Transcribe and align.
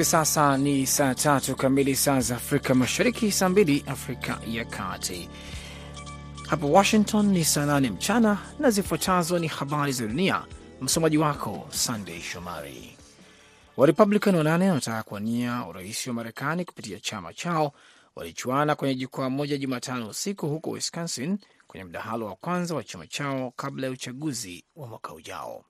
Hivi 0.00 0.10
sasa 0.10 0.56
ni 0.56 0.86
saa 0.86 1.14
tatu 1.14 1.56
kamili 1.56 1.96
saa 1.96 2.20
za 2.20 2.36
Afrika 2.36 2.74
Mashariki, 2.74 3.32
saa 3.32 3.48
mbili 3.48 3.84
Afrika 3.86 4.38
ya 4.46 4.64
Kati. 4.64 5.28
Hapa 6.48 6.66
Washington 6.66 7.26
ni 7.26 7.44
saa 7.44 7.66
nane 7.66 7.90
mchana, 7.90 8.38
na 8.58 8.70
zifuatazo 8.70 9.38
ni 9.38 9.46
habari 9.46 9.92
za 9.92 10.06
dunia. 10.06 10.44
Msomaji 10.80 11.18
wako 11.18 11.66
Sandey 11.70 12.20
Shomari. 12.20 12.96
Warepublican 13.76 14.34
wanane 14.34 14.68
wanataka 14.68 15.02
kuwania 15.02 15.66
urais 15.66 16.06
wa 16.06 16.14
Marekani 16.14 16.64
kupitia 16.64 17.00
chama 17.00 17.32
chao 17.34 17.72
walichuana 18.16 18.74
kwenye 18.74 18.94
jukwaa 18.94 19.30
moja 19.30 19.56
Jumatano 19.58 20.08
usiku 20.08 20.48
huko 20.48 20.70
Wisconsin, 20.70 21.38
kwenye 21.66 21.84
mdahalo 21.84 22.26
wa 22.26 22.36
kwanza 22.36 22.74
wa 22.74 22.84
chama 22.84 23.06
chao 23.06 23.52
kabla 23.56 23.86
ya 23.86 23.92
uchaguzi 23.92 24.64
wa 24.76 24.86
mwaka 24.86 25.14
ujao. 25.14 25.64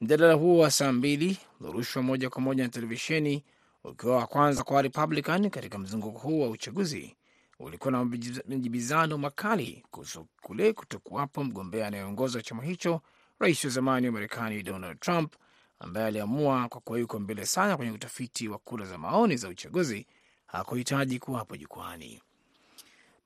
Mjadala 0.00 0.34
huo 0.34 0.58
wa 0.58 0.70
saa 0.70 0.92
mbili 0.92 1.38
uliorushwa 1.60 2.02
moja 2.02 2.30
kwa 2.30 2.40
moja 2.42 2.62
na 2.64 2.68
televisheni 2.70 3.44
ukiwa 3.84 4.16
wa 4.16 4.26
kwanza 4.26 4.62
kwa 4.64 4.82
Republican 4.82 5.50
katika 5.50 5.78
mzunguko 5.78 6.18
huu 6.18 6.40
wa 6.40 6.48
uchaguzi 6.48 7.16
ulikuwa 7.58 7.92
na 7.92 8.04
majibizano 8.48 9.18
makali 9.18 9.84
kuhusu 9.90 10.26
kule 10.42 10.72
kutokuwapo 10.72 11.44
mgombea 11.44 11.86
anayeongoza 11.86 12.42
chama 12.42 12.62
hicho, 12.62 13.00
rais 13.38 13.64
wa 13.64 13.70
zamani 13.70 14.06
wa 14.06 14.12
Marekani 14.12 14.62
Donald 14.62 15.00
Trump, 15.00 15.34
ambaye 15.78 16.06
aliamua 16.06 16.68
kwa 16.68 16.80
kuwa 16.80 16.98
yuko 16.98 17.18
mbele 17.18 17.46
sana 17.46 17.76
kwenye 17.76 17.92
utafiti 17.92 18.48
wa 18.48 18.58
kura 18.58 18.86
za 18.86 18.98
maoni 18.98 19.36
za 19.36 19.48
uchaguzi 19.48 20.06
hakuhitaji 20.46 21.18
kuwapo 21.18 21.56
jukwani. 21.56 22.22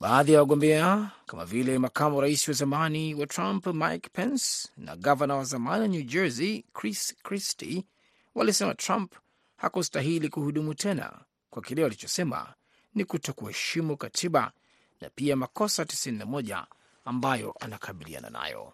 Baadhi 0.04 0.32
ya 0.32 0.38
wagombea 0.38 1.10
kama 1.26 1.44
vile 1.44 1.78
makamu 1.78 2.20
rais 2.20 2.48
wa 2.48 2.54
zamani 2.54 3.14
wa 3.14 3.26
Trump 3.26 3.66
Mike 3.66 4.08
Pence 4.12 4.68
na 4.76 4.96
gavana 4.96 5.34
wa 5.36 5.44
zamani 5.44 5.82
wa 5.82 5.88
New 5.88 6.02
Jersey 6.02 6.64
Chris 6.74 7.14
Christie 7.22 7.84
walisema 8.34 8.74
Trump 8.74 9.12
hakustahili 9.56 10.28
kuhudumu 10.28 10.74
tena 10.74 11.20
kwa 11.50 11.62
kile 11.62 11.82
walichosema 11.82 12.54
ni 12.94 13.04
kuto 13.04 13.32
kuheshimu 13.32 13.96
katiba 13.96 14.52
na 15.00 15.10
pia 15.10 15.36
makosa 15.36 15.82
91 15.82 16.64
ambayo 17.04 17.54
anakabiliana 17.60 18.30
nayo. 18.30 18.72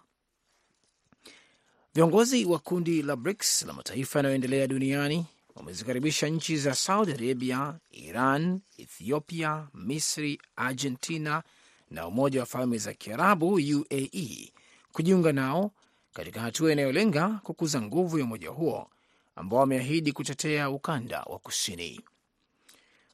Viongozi 1.95 2.45
wa 2.45 2.59
kundi 2.59 3.03
la 3.03 3.17
BRICS 3.17 3.63
la 3.63 3.73
mataifa 3.73 4.19
yanayoendelea 4.19 4.67
duniani 4.67 5.27
wamezikaribisha 5.55 6.29
nchi 6.29 6.57
za 6.57 6.75
Saudi 6.75 7.13
Arabia, 7.13 7.79
Iran, 7.91 8.61
Ethiopia, 8.79 9.69
Misri, 9.75 10.41
Argentina 10.57 11.43
na 11.91 12.07
Umoja 12.07 12.41
wa 12.41 12.47
Falme 12.47 12.79
za 12.79 12.95
Kiarabu 12.95 13.55
UAE 13.55 14.53
kujiunga 14.93 15.33
nao 15.33 15.71
katika 16.13 16.41
hatua 16.41 16.73
inayolenga 16.73 17.29
kukuza 17.43 17.83
nguvu 17.83 18.19
ya 18.19 18.25
umoja 18.25 18.51
huo 18.51 18.91
ambao 19.37 19.59
wameahidi 19.61 20.13
kutetea 20.13 20.71
ukanda 20.71 21.23
wa 21.23 21.39
kusini. 21.39 22.01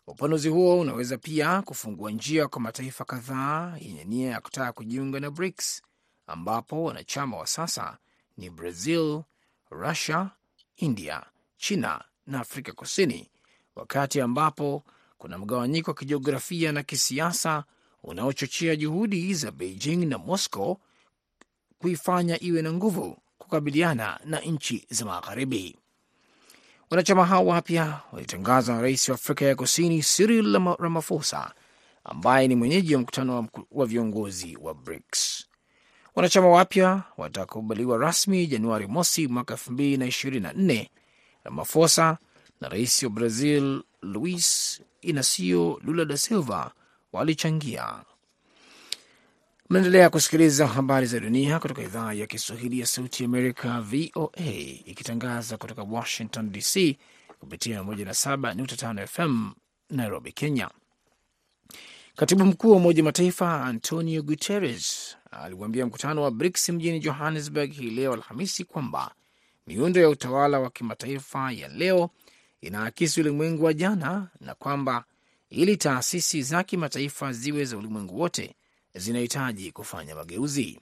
Upanuzi 0.07 0.49
huo 0.49 0.81
unaweza 0.81 1.19
pia 1.19 1.63
kufungua 1.63 2.11
njia 2.11 2.49
kwa 2.49 2.61
mataifa 2.61 3.05
kadhaa 3.05 3.77
yenye 3.81 4.05
nia 4.05 4.31
ya 4.31 4.41
kutaka 4.41 4.73
kujiunga 4.73 5.21
na 5.21 5.31
BRICS 5.31 5.83
ambapo 6.27 6.85
wanachama 6.85 7.37
wa 7.37 7.47
sasa 7.47 7.99
ni 8.37 8.51
Brazil, 8.51 9.23
Russia, 9.71 10.31
India, 10.77 11.23
China 11.57 12.05
na 12.27 12.41
Afrika 12.41 12.73
Kusini, 12.73 13.31
wakati 13.77 14.21
ambapo 14.21 14.85
kuna 15.19 15.39
mgawanyiko 15.39 15.91
wa 15.91 15.95
kijiografia 15.97 16.73
na 16.73 16.83
kisiasa 16.83 17.65
unaochochea 18.03 18.77
juhudi 18.77 19.35
za 19.35 19.51
Beijing 19.51 19.97
na 20.07 20.19
Moscow 20.19 20.77
kuifanya 21.79 22.43
iwe 22.43 22.63
na 22.63 22.73
nguvu 22.73 23.19
kukabiliana 23.39 24.21
na 24.25 24.41
nchi 24.41 24.87
za 24.91 25.05
Magharibi. 25.05 25.77
Wanachama 26.91 27.27
hao 27.27 27.47
wapya 27.47 28.01
walitangazwa 28.13 28.75
na 28.75 28.81
rais 28.83 29.09
wa 29.09 29.15
Afrika 29.15 29.45
ya 29.45 29.55
Kusini 29.57 30.03
Cyril 30.03 30.53
Ramaphosa, 30.79 31.53
ambaye 32.05 32.49
ni 32.49 32.57
mwenyeji 32.57 32.95
wa 32.95 33.01
mkutano 33.01 33.49
wa 33.71 33.87
viongozi 33.87 34.57
wa 34.61 34.75
BRICS. 34.75 35.47
Wanachama 36.15 36.49
wapya 36.49 37.03
watakubaliwa 37.17 37.99
rasmi 37.99 38.47
Januari 38.47 38.87
mosi 38.87 39.29
mwaka 39.29 39.55
elfu 39.55 39.73
mbili 39.73 39.97
na 39.97 40.07
ishirini 40.07 40.43
na 40.43 40.53
nne. 40.53 40.91
Ramaphosa 41.45 42.19
na 42.61 42.69
rais 42.69 43.03
wa 43.03 43.11
Brazil 43.11 43.83
Luis 44.03 44.81
Inacio 45.03 45.81
Lula 45.85 46.05
da 46.05 46.17
Silva 46.17 46.73
walichangia. 47.13 48.03
Mnaendelea 49.71 50.11
kusikiliza 50.11 50.67
habari 50.67 51.07
za 51.07 51.21
dunia 51.21 51.59
kutoka 51.59 51.83
idhaa 51.83 52.13
ya 52.13 52.27
Kiswahili 52.27 52.81
ya 52.81 52.87
Sauti 52.87 53.25
Amerika, 53.25 53.81
VOA, 53.81 54.53
ikitangaza 54.85 55.57
kutoka 55.57 55.83
Washington 55.83 56.53
DC 56.53 56.97
kupitia 57.41 57.81
107.5 57.83 59.07
FM 59.07 59.51
Nairobi, 59.91 60.33
Kenya. 60.33 60.71
Katibu 62.17 62.45
mkuu 62.45 62.71
wa 62.71 62.77
Umoja 62.77 63.03
Mataifa 63.03 63.65
Antonio 63.65 64.23
Guterres 64.23 65.17
aliuambia 65.31 65.87
mkutano 65.87 66.23
wa 66.23 66.31
BRICS 66.31 66.69
mjini 66.69 67.01
Johannesburg 67.01 67.73
hii 67.73 67.91
leo 67.91 68.13
Alhamisi 68.13 68.65
kwamba 68.65 69.15
miundo 69.67 70.01
ya 70.01 70.09
utawala 70.09 70.61
wa 70.61 70.71
kimataifa 70.71 71.53
ya 71.53 71.69
leo 71.69 72.11
inaakisi 72.67 73.21
ulimwengu 73.21 73.65
wa 73.65 73.75
jana 73.75 74.29
na 74.41 74.55
kwamba 74.55 75.05
ili 75.51 75.77
taasisi 75.77 76.43
za 76.43 76.63
kimataifa 76.65 77.33
ziwe 77.33 77.65
za 77.65 77.77
ulimwengu 77.79 78.21
wote 78.21 78.55
zinahitaji 78.95 79.73
kufanya 79.73 80.15
mageuzi. 80.15 80.81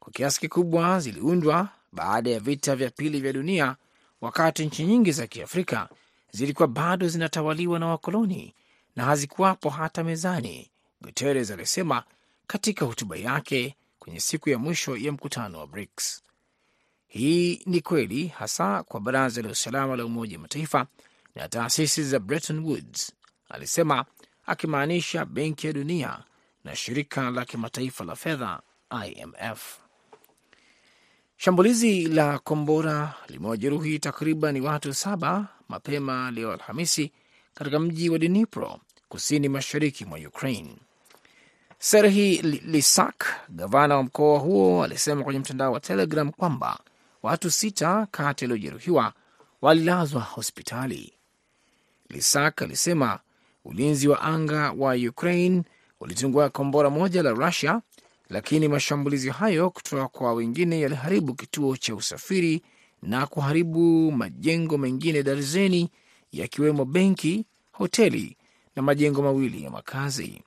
Kwa 0.00 0.12
kiasi 0.12 0.40
kikubwa 0.40 1.00
ziliundwa 1.00 1.68
baada 1.92 2.30
ya 2.30 2.40
vita 2.40 2.76
vya 2.76 2.90
pili 2.90 3.20
vya 3.20 3.32
dunia, 3.32 3.76
wakati 4.20 4.66
nchi 4.66 4.84
nyingi 4.84 5.12
za 5.12 5.26
Kiafrika 5.26 5.88
zilikuwa 6.32 6.68
bado 6.68 7.08
zinatawaliwa 7.08 7.78
na 7.78 7.86
wakoloni 7.86 8.54
na 8.96 9.04
hazikuwapo 9.04 9.70
hata 9.70 10.04
mezani, 10.04 10.70
Guterres 11.00 11.50
alisema 11.50 12.04
katika 12.46 12.84
hotuba 12.84 13.16
yake 13.16 13.76
kwenye 13.98 14.20
siku 14.20 14.50
ya 14.50 14.58
mwisho 14.58 14.96
ya 14.96 15.12
mkutano 15.12 15.58
wa 15.58 15.66
BRICS. 15.66 16.22
Hii 17.08 17.62
ni 17.66 17.80
kweli 17.80 18.26
hasa 18.28 18.82
kwa 18.82 19.00
Baraza 19.00 19.42
la 19.42 19.48
Usalama 19.50 19.96
la 19.96 20.04
Umoja 20.04 20.36
wa 20.36 20.42
Mataifa 20.42 20.86
na 21.34 21.48
taasisi 21.48 22.04
za 22.04 22.18
Bretton 22.18 22.58
Woods, 22.58 23.12
alisema 23.48 24.04
akimaanisha 24.46 25.24
Benki 25.24 25.66
ya 25.66 25.72
Dunia 25.72 26.18
na 26.64 26.76
Shirika 26.76 27.30
la 27.30 27.44
Kimataifa 27.44 28.04
la 28.04 28.16
Fedha 28.16 28.60
IMF. 29.06 29.78
Shambulizi 31.36 32.06
la 32.08 32.38
kombora 32.38 33.14
limewajeruhi 33.28 33.98
takriban 33.98 34.60
watu 34.60 34.94
saba 34.94 35.48
mapema 35.68 36.30
leo 36.30 36.52
Alhamisi 36.52 37.12
katika 37.54 37.78
mji 37.80 38.10
wa 38.10 38.18
Dnipro 38.18 38.80
kusini 39.08 39.48
mashariki 39.48 40.04
mwa 40.04 40.18
Ukraine. 40.18 40.76
Serhi 41.78 42.42
Lisak, 42.42 43.26
gavana 43.48 43.96
wa 43.96 44.02
mkoa 44.02 44.38
huo, 44.38 44.84
alisema 44.84 45.24
kwenye 45.24 45.40
mtandao 45.40 45.72
wa 45.72 45.80
Telegram 45.80 46.32
kwamba 46.32 46.78
watu 47.22 47.50
sita 47.50 48.06
kati 48.10 48.44
waliojeruhiwa 48.44 49.12
walilazwa 49.62 50.20
hospitali. 50.22 51.12
Lisak 52.08 52.62
alisema 52.62 53.20
ulinzi 53.64 54.08
wa 54.08 54.20
anga 54.22 54.72
wa 54.78 54.94
Ukraine 54.94 55.62
ulitungua 56.00 56.48
kombora 56.50 56.90
moja 56.90 57.22
la 57.22 57.30
Rusia, 57.30 57.80
lakini 58.28 58.68
mashambulizi 58.68 59.30
hayo 59.30 59.70
kutoka 59.70 60.08
kwa 60.08 60.32
wengine 60.32 60.80
yaliharibu 60.80 61.34
kituo 61.34 61.76
cha 61.76 61.94
usafiri 61.94 62.62
na 63.02 63.26
kuharibu 63.26 64.12
majengo 64.12 64.78
mengine 64.78 65.22
darzeni, 65.22 65.90
yakiwemo 66.32 66.84
benki, 66.84 67.46
hoteli 67.72 68.36
na 68.76 68.82
majengo 68.82 69.22
mawili 69.22 69.62
ya 69.64 69.70
makazi. 69.70 70.42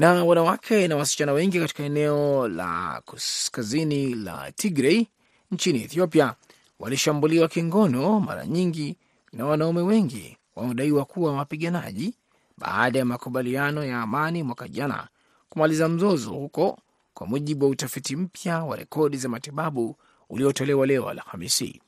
Na 0.00 0.24
wanawake 0.24 0.88
na 0.88 0.96
wasichana 0.96 1.32
wengi 1.32 1.60
katika 1.60 1.82
eneo 1.82 2.48
la 2.48 3.02
kaskazini 3.06 4.14
la 4.14 4.52
Tigray 4.52 5.06
nchini 5.50 5.82
Ethiopia 5.82 6.34
walishambuliwa 6.78 7.48
kingono 7.48 8.20
mara 8.20 8.46
nyingi 8.46 8.96
na 9.32 9.46
wanaume 9.46 9.80
wengi 9.82 10.36
wanaodaiwa 10.56 11.04
kuwa 11.04 11.32
wapiganaji 11.32 12.14
baada 12.58 12.98
ya 12.98 13.04
makubaliano 13.04 13.84
ya 13.84 14.00
amani 14.02 14.42
mwaka 14.42 14.68
jana 14.68 15.08
kumaliza 15.48 15.88
mzozo 15.88 16.30
huko, 16.30 16.78
kwa 17.14 17.26
mujibu 17.26 17.64
wa 17.64 17.70
utafiti 17.70 18.16
mpya 18.16 18.58
wa 18.64 18.76
rekodi 18.76 19.16
za 19.16 19.28
matibabu 19.28 19.96
uliotolewa 20.28 20.86
leo 20.86 21.08
Alhamisi. 21.08 21.80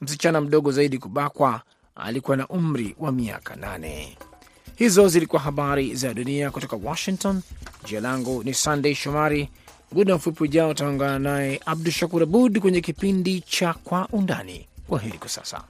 Msichana 0.00 0.40
mdogo 0.40 0.72
zaidi 0.72 0.98
kubakwa 0.98 1.62
alikuwa 1.94 2.36
na 2.36 2.48
umri 2.48 2.96
wa 2.98 3.12
miaka 3.12 3.56
nane. 3.56 4.18
Hizo 4.76 5.08
zilikuwa 5.08 5.42
habari 5.42 5.94
za 5.94 6.14
dunia 6.14 6.50
kutoka 6.50 6.76
Washington. 6.84 7.42
Jina 7.84 8.00
langu 8.00 8.42
ni 8.44 8.54
Sandey 8.54 8.94
Shomari. 8.94 9.48
Muda 9.92 10.16
mfupi 10.16 10.42
ujao 10.44 10.70
utaungana 10.70 11.18
naye 11.18 11.60
Abdu 11.66 11.90
Shakur 11.90 12.22
Abud 12.22 12.58
kwenye 12.58 12.80
kipindi 12.80 13.40
cha 13.40 13.74
Kwa 13.74 14.08
Undani. 14.12 14.66
Kwa 14.88 14.98
heri 15.00 15.18
kwa 15.18 15.28
sasa. 15.28 15.62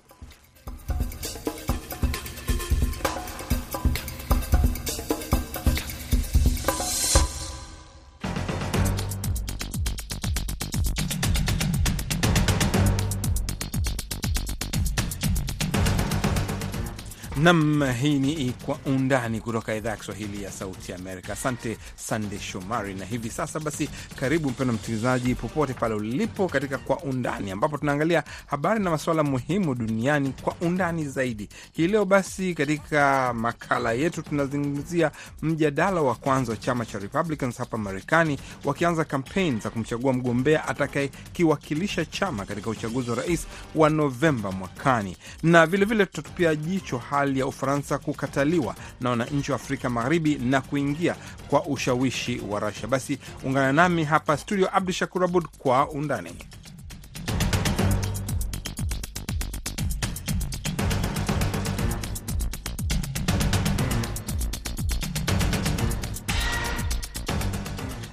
Nam, 17.47 17.85
hii 18.01 18.19
ni 18.19 18.53
Kwa 18.67 18.79
Undani 18.87 19.41
kutoka 19.41 19.75
idhaa 19.75 19.91
ya 19.91 19.97
Kiswahili 19.97 20.43
ya 20.43 20.53
Sauti 20.53 20.93
Amerika. 20.93 21.33
Asante 21.33 21.79
Sande 21.97 22.39
Shomari. 22.39 22.95
Na 22.95 23.05
hivi 23.05 23.31
sasa 23.31 23.61
basi, 23.61 23.89
karibu 24.21 24.51
mpendwa 24.51 24.75
msikilizaji, 24.77 25.35
popote 25.35 25.73
pale 25.75 25.95
ulipo, 25.95 26.49
katika 26.49 26.79
Kwa 26.79 26.99
Undani 26.99 27.51
ambapo 27.51 27.79
tunaangalia 27.79 28.25
habari 28.47 28.81
na 28.85 28.91
masuala 28.91 29.23
muhimu 29.23 29.75
duniani 29.75 30.35
kwa 30.43 30.55
undani 30.61 31.05
zaidi. 31.05 31.49
Hii 31.73 31.87
leo 31.87 32.05
basi, 32.05 32.55
katika 32.55 33.33
makala 33.35 33.93
yetu 33.93 34.23
tunazungumzia 34.23 35.11
mjadala 35.43 36.03
wa 36.03 36.15
kwanza 36.15 36.53
wa 36.53 36.57
chama 36.59 36.87
cha 36.87 36.99
Republicans 36.99 37.59
hapa 37.59 37.79
Marekani, 37.79 38.39
wakianza 38.65 39.05
kampeni 39.05 39.61
za 39.61 39.71
kumchagua 39.71 40.13
mgombea 40.13 40.69
atakayekiwakilisha 40.69 42.05
chama 42.05 42.45
katika 42.45 42.71
uchaguzi 42.71 43.11
wa 43.11 43.17
rais 43.17 43.47
wa 43.75 43.91
Novemba 43.91 44.53
mwakani, 44.53 45.17
na 45.43 45.67
vilevile 45.67 46.07
tutatupia 46.07 46.55
jicho 46.55 46.99
hali 46.99 47.36
ya 47.39 47.47
Ufaransa 47.47 47.99
kukataliwa 47.99 48.75
na 49.01 49.11
wananchi 49.11 49.53
wa 49.53 49.57
Afrika 49.57 49.91
Magharibi 49.91 50.35
na 50.35 50.61
kuingia 50.61 51.17
kwa 51.49 51.65
ushawishi 51.67 52.43
wa 52.49 52.61
Russia. 52.61 52.89
Basi 52.89 53.19
ungana 53.45 53.73
nami 53.73 54.05
hapa 54.05 54.37
studio, 54.37 54.77
Abdu 54.77 54.93
Shakur 54.93 55.25
Abud 55.25 55.45
kwa 55.59 55.91
undani. 55.91 56.33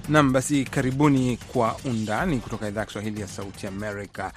Nam, 0.08 0.32
basi 0.32 0.64
karibuni 0.64 1.36
kwa 1.36 1.76
undani 1.84 2.38
kutoka 2.38 2.68
idhaa 2.68 2.80
ya 2.80 2.86
Kiswahili 2.86 3.20
ya 3.20 3.28
Sauti 3.28 3.66
Amerika. 3.66 4.32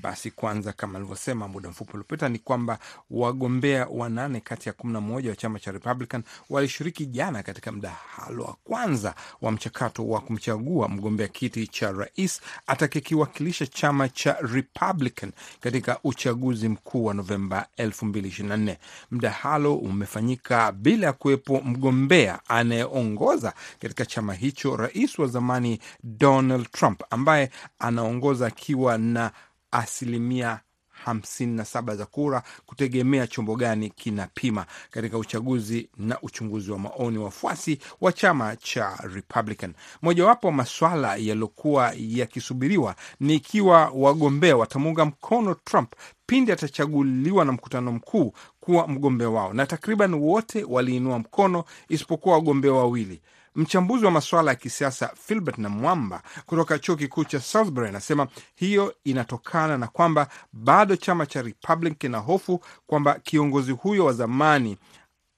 Basi 0.00 0.30
kwanza, 0.30 0.72
kama 0.72 0.98
alivyosema 0.98 1.48
muda 1.48 1.68
mfupi 1.70 1.90
uliopita, 1.92 2.28
ni 2.28 2.38
kwamba 2.38 2.78
wagombea 3.10 3.86
wanane 3.90 4.40
kati 4.40 4.68
ya 4.68 4.72
kumi 4.72 4.92
na 4.92 5.00
moja 5.00 5.30
wa 5.30 5.36
chama 5.36 5.58
cha 5.58 5.72
Republican 5.72 6.22
walishiriki 6.50 7.06
jana 7.06 7.42
katika 7.42 7.72
mdahalo 7.72 8.44
wa 8.44 8.56
kwanza 8.64 9.14
wa 9.40 9.52
mchakato 9.52 10.08
wa 10.08 10.20
kumchagua 10.20 10.88
mgombea 10.88 11.28
kiti 11.28 11.66
cha 11.66 11.92
rais 11.92 12.40
atakayekiwakilisha 12.66 13.66
chama 13.66 14.08
cha 14.08 14.36
Republican 14.40 15.32
katika 15.60 15.98
uchaguzi 16.04 16.68
mkuu 16.68 17.04
wa 17.04 17.14
Novemba 17.14 17.66
2024. 17.78 18.76
Mdahalo 19.10 19.74
umefanyika 19.74 20.72
bila 20.72 21.06
ya 21.06 21.12
kuwepo 21.12 21.60
mgombea 21.64 22.40
anayeongoza 22.48 23.52
katika 23.78 24.06
chama 24.06 24.34
hicho, 24.34 24.76
rais 24.76 25.18
wa 25.18 25.26
zamani 25.26 25.80
Donald 26.02 26.70
Trump 26.70 27.02
ambaye 27.10 27.50
anaongoza 27.78 28.46
akiwa 28.46 28.98
na 28.98 29.30
asilimia 29.72 30.60
57 31.06 31.96
za 31.96 32.06
kura, 32.06 32.42
kutegemea 32.66 33.26
chombo 33.26 33.56
gani 33.56 33.90
kinapima 33.90 34.66
katika 34.90 35.18
uchaguzi 35.18 35.88
na 35.96 36.20
uchunguzi 36.22 36.70
wa 36.70 36.78
maoni 36.78 37.18
wafuasi 37.18 37.78
wa 38.00 38.12
chama 38.12 38.56
cha 38.56 38.98
Republican. 39.14 39.74
Mojawapo 40.02 40.46
wa 40.46 40.52
maswala 40.52 41.08
yaliyokuwa 41.16 41.92
yakisubiriwa 41.98 42.94
ni 43.20 43.34
ikiwa 43.34 43.90
wagombea 43.94 44.56
watamuunga 44.56 45.04
mkono 45.04 45.54
Trump 45.54 45.92
pindi 46.26 46.52
atachaguliwa 46.52 47.44
na 47.44 47.52
mkutano 47.52 47.92
mkuu 47.92 48.32
kuwa 48.60 48.88
mgombea 48.88 49.30
wao, 49.30 49.52
na 49.52 49.66
takriban 49.66 50.14
wote 50.14 50.64
waliinua 50.64 51.18
mkono 51.18 51.64
isipokuwa 51.88 52.34
wagombea 52.34 52.72
wawili. 52.72 53.20
Mchambuzi 53.54 54.04
wa 54.04 54.10
masuala 54.10 54.50
ya 54.50 54.54
kisiasa 54.54 55.08
Filbert 55.26 55.58
na 55.58 55.68
Mwamba 55.68 56.22
kutoka 56.46 56.78
chuo 56.78 56.96
kikuu 56.96 57.24
cha 57.24 57.40
Salisbury 57.40 57.88
anasema 57.88 58.28
hiyo 58.54 58.94
inatokana 59.04 59.78
na 59.78 59.86
kwamba 59.88 60.28
bado 60.52 60.96
chama 60.96 61.26
cha 61.26 61.42
Republican 61.42 61.94
kina 61.94 62.18
hofu 62.18 62.60
kwamba 62.86 63.14
kiongozi 63.14 63.72
huyo 63.72 64.04
wa 64.04 64.12
zamani 64.12 64.78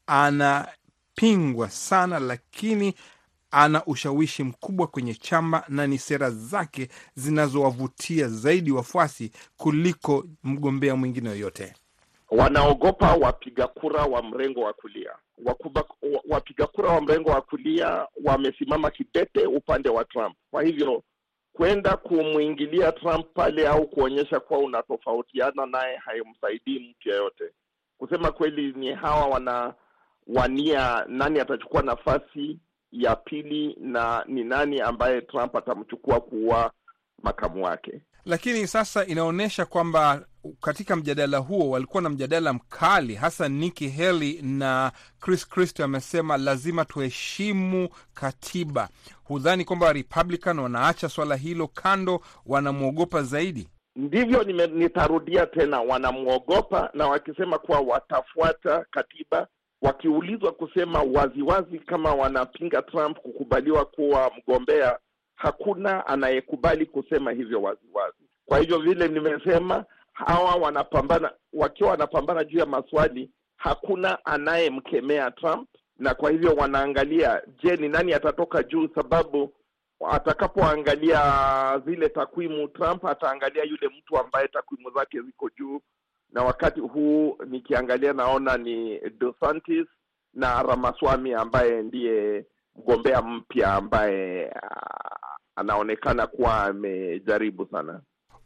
anapingwa 0.07 1.71
sana, 1.71 2.19
lakini 2.19 2.95
ana 3.51 3.85
ushawishi 3.87 4.43
mkubwa 4.45 4.87
kwenye 4.87 5.15
chama 5.15 5.63
na 5.69 5.87
ni 5.87 5.99
sera 5.99 6.31
zake 6.31 6.89
zinazowavutia 7.15 8.29
zaidi 8.29 8.71
wafuasi 8.73 9.31
kuliko 9.57 10.25
mgombea 10.45 10.97
mwingine 10.97 11.31
yoyote. 11.31 11.75
Wanaogopa 12.37 13.13
wapiga 13.15 13.67
kura 13.67 14.03
wa 14.05 14.23
mrengo 14.23 14.61
wa 14.61 14.73
kulia. 14.73 15.11
Wapiga 16.29 16.67
kura 16.67 16.91
wa 16.91 17.01
mrengo 17.01 17.31
wa 17.31 17.41
kulia 17.41 18.07
wamesimama 18.25 18.91
kidete 18.91 19.47
upande 19.47 19.89
wa 19.89 20.05
Trump. 20.05 20.37
Kwa 20.51 20.63
hivyo 20.63 21.03
kwenda 21.53 21.97
kumwingilia 21.97 22.93
Trump 22.93 23.27
pale 23.35 23.69
au 23.69 23.89
kuonyesha 23.89 24.41
kuwa 24.41 24.59
unatofautiana 24.61 25.67
naye 25.67 25.97
haimsaidii 25.97 26.79
mtu 26.91 27.09
yeyote. 27.09 27.45
Kusema 27.99 28.33
kweli, 28.33 28.73
ni 28.73 28.93
hawa 28.95 29.27
wanawania 29.27 31.05
nani 31.09 31.41
atachukua 31.41 31.83
nafasi 31.83 32.59
ya 32.93 33.17
pili 33.17 33.77
na 33.81 34.25
ni 34.29 34.45
nani 34.45 34.81
ambaye 34.81 35.21
Trump 35.21 35.57
atamchukua 35.57 36.21
kuwa 36.21 36.73
makamu 37.23 37.65
wake. 37.65 38.01
Lakini 38.25 38.67
sasa 38.67 39.07
inaonyesha 39.07 39.67
kwamba 39.67 40.27
katika 40.61 40.97
mjadala 40.97 41.39
huo 41.39 41.71
walikuwa 41.71 42.03
na 42.03 42.09
mjadala 42.09 42.53
mkali, 42.53 43.15
hasa 43.15 43.49
Nikki 43.49 43.89
Haley 43.89 44.43
na 44.43 44.93
Chris 45.21 45.49
Christie 45.49 45.85
amesema 45.85 46.37
lazima 46.37 46.85
tuheshimu 46.85 47.89
katiba. 48.15 48.89
Hudhani 49.25 49.65
kwamba 49.65 49.93
Republican 49.93 50.59
wanaacha 50.59 51.09
swala 51.09 51.37
hilo 51.37 51.67
kando, 51.69 52.21
wanamwogopa 52.47 53.23
zaidi? 53.23 53.69
Ndivyo 53.97 54.43
nitarudia 54.67 55.47
tena, 55.47 55.81
wanamwogopa 55.81 56.91
na 56.95 57.07
wakisema 57.07 57.59
kuwa 57.59 57.81
watafuata 57.81 58.85
katiba 58.91 59.47
wakiulizwa 59.83 60.53
kusema 60.53 60.99
waziwazi 60.99 61.43
wazi 61.43 61.79
kama 61.79 62.15
wanapinga 62.15 62.83
Trump 62.83 63.19
kukubaliwa 63.19 63.85
kuwa 63.85 64.31
mgombea, 64.39 64.99
hakuna 65.35 66.07
anayekubali 66.07 66.87
kusema 66.87 67.33
hivyo 67.33 67.63
waziwazi 67.63 67.89
wazi. 67.93 68.17
Kwa 68.47 68.59
hivyo 68.59 68.79
vile 68.79 69.09
nimesema, 69.09 69.85
hawa 70.15 70.55
wanapambana, 70.55 71.33
wakiwa 71.53 71.91
wanapambana 71.91 72.45
juu 72.45 72.59
ya 72.59 72.67
maswali, 72.67 73.31
hakuna 73.57 74.25
anayemkemea 74.25 75.31
Trump, 75.31 75.69
na 75.99 76.15
kwa 76.15 76.31
hivyo 76.31 76.55
wanaangalia, 76.55 77.43
je, 77.63 77.77
ni 77.77 77.89
nani 77.89 78.15
atatoka 78.15 78.63
juu? 78.63 78.89
Sababu 78.95 79.55
atakapoangalia 80.11 81.21
zile 81.87 82.09
takwimu, 82.09 82.69
Trump 82.69 83.05
ataangalia 83.05 83.65
yule 83.65 83.89
mtu 83.99 84.19
ambaye 84.19 84.49
takwimu 84.49 84.91
zake 84.91 85.21
ziko 85.21 85.51
juu 85.59 85.81
na 86.35 86.43
wakati 86.43 86.81
huu 86.81 87.39
nikiangalia 87.47 88.13
naona 88.13 88.57
ni 88.57 89.01
DeSantis 89.01 89.87
na 90.35 90.63
Ramaswamy 90.63 91.35
ambaye 91.35 91.83
ndiye 91.83 92.47
mgombea 92.77 93.23
mpya 93.23 93.75
ambaye 93.75 94.53
anaonekana 95.57 96.27
kuwa 96.27 96.65
amejaribu 96.65 97.67
sana. 97.71 98.01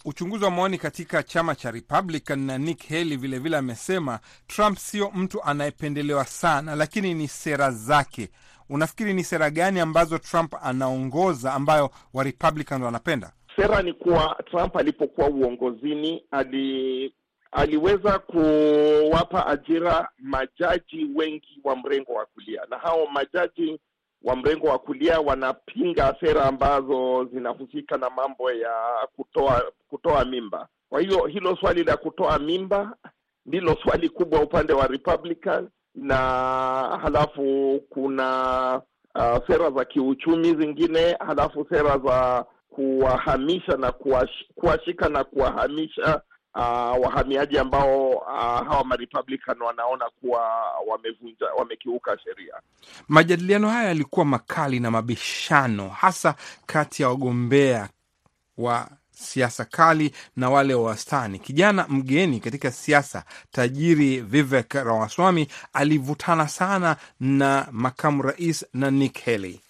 Uchunguzi 0.05 0.45
wa 0.45 0.51
maoni 0.51 0.79
katika 0.79 1.23
chama 1.23 1.55
cha 1.55 1.71
Republican 1.71 2.39
na 2.41 2.59
Nick 2.59 2.89
Haley 2.89 3.17
vilevile 3.17 3.57
amesema 3.57 4.19
Trump 4.47 4.79
sio 4.79 5.11
mtu 5.11 5.43
anayependelewa 5.43 6.25
sana, 6.25 6.75
lakini 6.75 7.15
ni 7.15 7.29
sera 7.29 7.71
zake. 7.71 8.29
Unafikiri 8.71 9.15
ni 9.15 9.25
sera 9.25 9.51
gani 9.51 9.81
ambazo 9.81 10.19
Trump 10.19 10.55
anaongoza 10.63 11.55
ambayo 11.55 11.91
wa 12.15 12.25
Republican 12.25 12.83
wanapenda? 12.83 13.33
Sera 13.57 13.83
ni 13.83 13.93
kuwa 13.93 14.37
Trump 14.51 14.77
alipokuwa 14.77 15.29
uongozini 15.29 16.25
ali 16.31 17.15
aliweza 17.53 18.19
kuwapa 18.19 19.47
ajira 19.47 20.09
majaji 20.19 21.07
wengi 21.15 21.61
wa 21.65 21.77
mrengo 21.77 22.13
wa 22.13 22.27
kulia, 22.27 22.63
na 22.71 22.79
hao 22.79 23.07
majaji 23.07 23.81
wa 24.23 24.37
mrengo 24.37 24.67
wa 24.67 24.79
kulia 24.79 25.21
wanapinga 25.21 26.17
sera 26.21 26.45
ambazo 26.45 27.25
zinahusika 27.33 27.97
na 27.97 28.11
mambo 28.11 28.53
ya 28.53 28.73
kutoa 29.17 29.73
kutoa 29.89 30.25
mimba. 30.25 30.69
Kwa 30.89 31.01
hiyo 31.01 31.27
hilo 31.27 31.57
swali 31.57 31.85
la 31.85 31.97
kutoa 31.97 32.39
mimba 32.39 32.97
ndilo 33.47 33.77
swali 33.83 34.09
kubwa 34.09 34.41
upande 34.43 34.73
wa 34.73 34.87
Republican, 34.87 35.69
na 35.95 36.17
halafu 37.03 37.81
kuna 37.91 38.83
uh, 39.15 39.47
sera 39.47 39.71
za 39.71 39.85
kiuchumi 39.85 40.55
zingine, 40.55 41.17
halafu 41.27 41.67
sera 41.71 41.99
za 41.99 42.45
kuwahamisha 42.71 43.77
na 43.77 43.93
kuwashika 44.55 45.09
na 45.09 45.25
kuwahamisha 45.25 46.21
Uh, 46.55 46.65
wahamiaji 47.05 47.59
ambao 47.59 48.09
uh, 48.11 48.69
hawa 48.69 48.85
marepublican 48.85 49.63
wanaona 49.63 50.11
kuwa 50.21 50.41
wamevunja 50.87 51.47
wamekiuka 51.59 52.19
sheria. 52.19 52.55
Majadiliano 53.09 53.69
haya 53.69 53.89
yalikuwa 53.89 54.27
makali 54.27 54.81
na 54.81 54.91
mabishano, 54.91 55.89
hasa 55.89 56.35
kati 56.67 57.03
ya 57.03 57.09
wagombea 57.09 57.89
wa 58.59 58.89
siasa 59.11 59.65
kali 59.65 60.13
na 60.37 60.51
wale 60.51 60.75
wa 60.75 60.83
wastani. 60.83 61.39
Kijana 61.39 61.87
mgeni 61.89 62.41
katika 62.41 62.71
siasa 62.71 63.25
tajiri 63.53 64.21
Vivek 64.21 64.75
Ramaswamy 64.75 65.49
alivutana 65.73 66.49
sana 66.49 66.97
na 67.21 67.67
makamu 67.73 68.23
rais 68.23 68.67
na 68.75 68.91
Nick 68.91 69.25
Haley. 69.25 69.61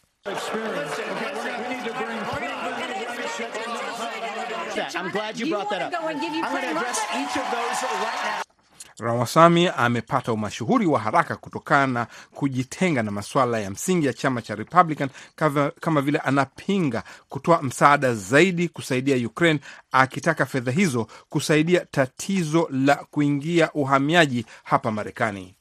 Ramaswamy 9.00 9.68
amepata 9.76 10.32
umashuhuri 10.32 10.86
wa 10.86 11.00
haraka 11.00 11.36
kutokana 11.36 11.86
na 11.92 12.06
kujitenga 12.34 13.02
na 13.02 13.10
masuala 13.10 13.58
ya 13.60 13.70
msingi 13.70 14.06
ya 14.06 14.12
chama 14.12 14.42
cha 14.42 14.54
Republican 14.54 15.08
kama, 15.36 15.70
kama 15.80 16.00
vile 16.00 16.18
anapinga 16.18 17.02
kutoa 17.28 17.62
msaada 17.62 18.14
zaidi 18.14 18.68
kusaidia 18.68 19.26
Ukraine, 19.28 19.60
akitaka 19.92 20.46
fedha 20.46 20.72
hizo 20.72 21.06
kusaidia 21.28 21.80
tatizo 21.90 22.68
la 22.70 22.94
kuingia 22.94 23.72
uhamiaji 23.72 24.46
hapa 24.64 24.90
Marekani. 24.90 25.54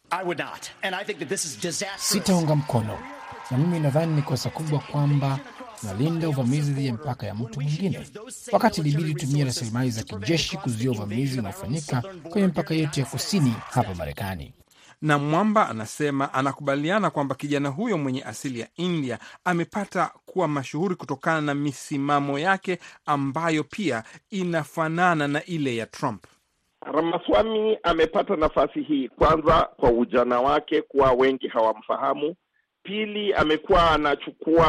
Sitaunga 1.98 2.56
mkono, 2.56 3.00
na 3.52 3.58
mimi 3.58 3.80
nadhani 3.80 4.16
ni 4.16 4.22
kosa 4.22 4.50
kubwa 4.50 4.80
kwamba 4.80 5.40
tunalinda 5.80 6.30
uvamizi 6.30 6.72
dhidi 6.72 6.88
ya 6.88 6.92
mipaka 6.94 7.28
ya 7.28 7.36
mtu 7.36 7.62
mwingine, 7.62 8.08
wakati 8.52 8.82
ilibidi 8.82 9.14
tumia 9.14 9.46
rasilimali 9.46 9.90
za 9.92 10.04
kijeshi 10.04 10.58
kuzuia 10.58 10.92
uvamizi 10.92 11.40
unaofanyika 11.40 12.04
kwenye 12.30 12.48
mipaka 12.48 12.74
yetu 12.74 13.00
ya 13.00 13.06
kusini 13.06 13.54
hapa 13.72 13.96
Marekani. 13.96 14.54
Na 15.02 15.18
Mwamba 15.20 15.70
anasema 15.70 16.34
anakubaliana 16.34 17.10
kwamba 17.10 17.36
kijana 17.36 17.70
huyo 17.70 17.98
mwenye 17.98 18.24
asili 18.24 18.60
ya 18.60 18.68
India 18.76 19.20
amepata 19.46 20.12
kuwa 20.26 20.48
mashuhuri 20.48 20.96
kutokana 20.96 21.42
na 21.42 21.54
misimamo 21.56 22.40
yake 22.40 22.80
ambayo 23.06 23.64
pia 23.64 24.04
inafanana 24.30 25.28
na 25.28 25.46
ile 25.46 25.76
ya 25.76 25.86
Trump. 25.86 26.26
Ramaswami 26.82 27.78
amepata 27.84 28.36
nafasi 28.36 28.82
hii 28.82 29.08
kwanza 29.10 29.70
kwa 29.78 29.92
ujana 29.92 30.42
wake, 30.42 30.82
kuwa 30.82 31.12
wengi 31.12 31.48
hawamfahamu. 31.48 32.36
Pili, 32.88 33.34
amekuwa 33.34 33.92
anachukua 33.92 34.68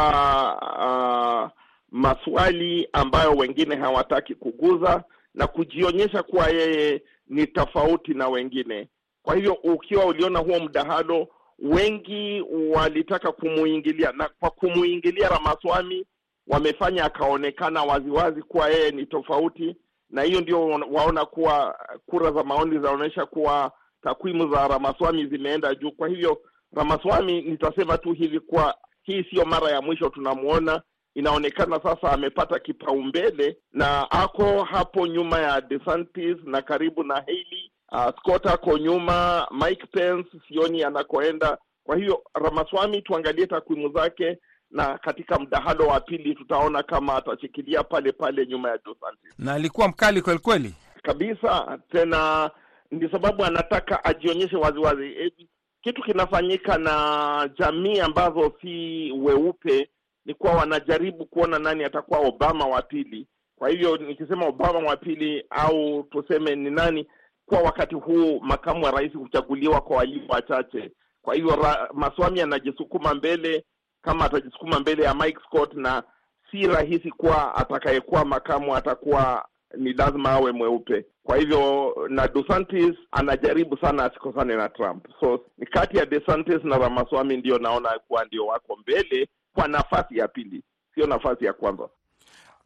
uh, 0.62 1.50
maswali 1.90 2.88
ambayo 2.92 3.30
wengine 3.32 3.76
hawataki 3.76 4.34
kuguza 4.34 5.04
na 5.34 5.46
kujionyesha 5.46 6.22
kuwa 6.22 6.48
yeye 6.48 7.02
ni 7.28 7.46
tofauti 7.46 8.14
na 8.14 8.28
wengine. 8.28 8.88
Kwa 9.22 9.34
hivyo 9.36 9.52
ukiwa 9.52 10.04
uliona 10.04 10.38
huo 10.38 10.60
mdahalo, 10.60 11.28
wengi 11.58 12.44
walitaka 12.74 13.32
kumuingilia, 13.32 14.12
na 14.12 14.28
kwa 14.40 14.50
kumuingilia 14.50 15.28
Ramaswami 15.28 16.06
wamefanya 16.46 17.04
akaonekana 17.04 17.82
waziwazi 17.82 18.42
kuwa 18.42 18.68
yeye 18.70 18.90
ni 18.90 19.06
tofauti, 19.06 19.76
na 20.10 20.22
hiyo 20.22 20.40
ndio 20.40 20.66
waona 20.68 21.24
kuwa 21.24 21.78
kura 22.06 22.30
za 22.32 22.44
maoni 22.44 22.70
zinaonyesha 22.76 23.26
kuwa 23.26 23.72
takwimu 24.02 24.54
za 24.54 24.68
Ramaswami 24.68 25.26
zimeenda 25.26 25.74
juu. 25.74 25.90
Kwa 25.92 26.08
hivyo 26.08 26.40
Ramaswamy, 26.72 27.42
nitasema 27.42 27.98
tu 27.98 28.12
hivi 28.12 28.40
kuwa 28.40 28.74
hii 29.02 29.24
siyo 29.30 29.44
mara 29.44 29.70
ya 29.70 29.80
mwisho 29.82 30.08
tunamwona. 30.08 30.82
Inaonekana 31.14 31.80
sasa 31.82 32.12
amepata 32.12 32.58
kipaumbele 32.58 33.56
na 33.72 34.10
ako 34.10 34.64
hapo 34.64 35.06
nyuma 35.06 35.38
ya 35.38 35.60
DeSantis 35.60 36.36
na 36.44 36.62
karibu 36.62 37.04
na 37.04 37.14
Haley. 37.14 37.72
Uh, 37.92 38.08
Scott 38.18 38.46
ako 38.46 38.78
nyuma, 38.78 39.48
Mike 39.50 39.86
Pence 39.86 40.28
sioni 40.48 40.84
anakoenda. 40.84 41.58
Kwa 41.84 41.96
hiyo 41.96 42.22
Ramaswami, 42.34 43.02
tuangalie 43.02 43.46
takwimu 43.46 43.92
zake 43.92 44.38
na 44.70 44.98
katika 44.98 45.38
mdahalo 45.38 45.86
wa 45.86 46.00
pili 46.00 46.34
tutaona 46.34 46.82
kama 46.82 47.14
atashikilia 47.16 47.84
pale 47.84 48.12
pale 48.12 48.46
nyuma 48.46 48.68
ya 48.70 48.76
DeSantis. 48.78 49.34
Na 49.38 49.52
alikuwa 49.54 49.88
mkali 49.88 50.22
kweli 50.22 50.38
kweli 50.40 50.74
kabisa, 51.02 51.78
tena 51.92 52.50
ni 52.90 53.10
sababu 53.10 53.44
anataka 53.44 54.04
ajionyeshe 54.04 54.56
waziwazi 54.56 55.32
kitu 55.80 56.02
kinafanyika 56.02 56.78
na 56.78 57.50
jamii 57.58 58.00
ambazo 58.00 58.52
si 58.62 59.12
weupe 59.12 59.90
ni 60.24 60.34
kuwa 60.34 60.52
wanajaribu 60.52 61.26
kuona 61.26 61.58
nani 61.58 61.84
atakuwa 61.84 62.18
Obama 62.20 62.66
wa 62.66 62.82
pili. 62.82 63.26
Kwa 63.56 63.68
hivyo 63.68 63.96
nikisema 63.96 64.46
Obama 64.46 64.78
wa 64.78 64.96
pili 64.96 65.44
au 65.50 66.02
tuseme 66.02 66.56
ni 66.56 66.70
nani, 66.70 67.06
kwa 67.46 67.58
wakati 67.60 67.94
huu 67.94 68.40
makamu 68.40 68.84
wa 68.84 68.90
rais 68.90 69.12
huchaguliwa 69.12 69.80
kwa 69.80 69.96
walio 69.96 70.22
wachache. 70.28 70.90
Kwa 71.22 71.34
hivyo 71.34 71.66
Maswami 71.92 72.40
anajisukuma 72.40 73.14
mbele, 73.14 73.64
kama 74.02 74.24
atajisukuma 74.24 74.80
mbele 74.80 75.02
ya 75.04 75.14
Mike 75.14 75.38
Scott, 75.46 75.74
na 75.74 76.02
si 76.50 76.66
rahisi 76.66 77.10
kuwa 77.10 77.54
atakayekuwa 77.54 78.24
makamu 78.24 78.76
atakuwa 78.76 79.48
ni 79.76 79.92
lazima 79.92 80.30
awe 80.30 80.52
mweupe. 80.52 81.04
Kwa 81.22 81.36
hivyo 81.36 81.94
na 82.08 82.28
DeSantis 82.28 82.94
anajaribu 83.12 83.76
sana 83.78 84.04
asikosane 84.04 84.56
na 84.56 84.68
Trump, 84.68 85.06
so 85.20 85.40
ni 85.58 85.66
kati 85.66 85.96
ya 85.96 86.06
DeSantis 86.06 86.64
na 86.64 86.78
Ramaswamy 86.78 87.36
ndio 87.36 87.58
naona 87.58 87.88
kuwa 88.08 88.24
ndio 88.24 88.46
wako 88.46 88.76
mbele 88.76 89.28
kwa 89.54 89.68
nafasi 89.68 90.18
ya 90.18 90.28
pili, 90.28 90.62
sio 90.94 91.06
nafasi 91.06 91.44
ya 91.44 91.52
kwanza. 91.52 91.88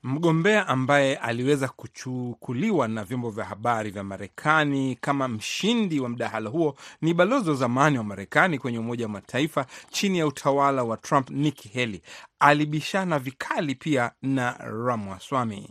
Mgombea 0.04 0.68
ambaye 0.68 1.16
aliweza 1.16 1.68
kuchukuliwa 1.68 2.88
na 2.88 3.04
vyombo 3.04 3.30
vya 3.30 3.44
habari 3.44 3.90
vya 3.90 4.04
Marekani 4.04 4.98
kama 5.00 5.28
mshindi 5.28 6.00
wa 6.00 6.08
mdahalo 6.08 6.50
huo 6.50 6.74
ni 7.00 7.14
balozi 7.14 7.50
wa 7.50 7.56
zamani 7.56 7.98
wa 7.98 8.04
Marekani 8.04 8.58
kwenye 8.58 8.78
Umoja 8.78 9.04
wa 9.04 9.10
Mataifa 9.12 9.66
chini 9.90 10.18
ya 10.18 10.26
utawala 10.26 10.84
wa 10.84 10.96
Trump, 10.96 11.30
Nikki 11.30 11.68
Haley. 11.68 12.02
Alibishana 12.40 13.18
vikali 13.18 13.74
pia 13.74 14.12
na 14.22 14.52
Ramaswamy. 14.58 15.70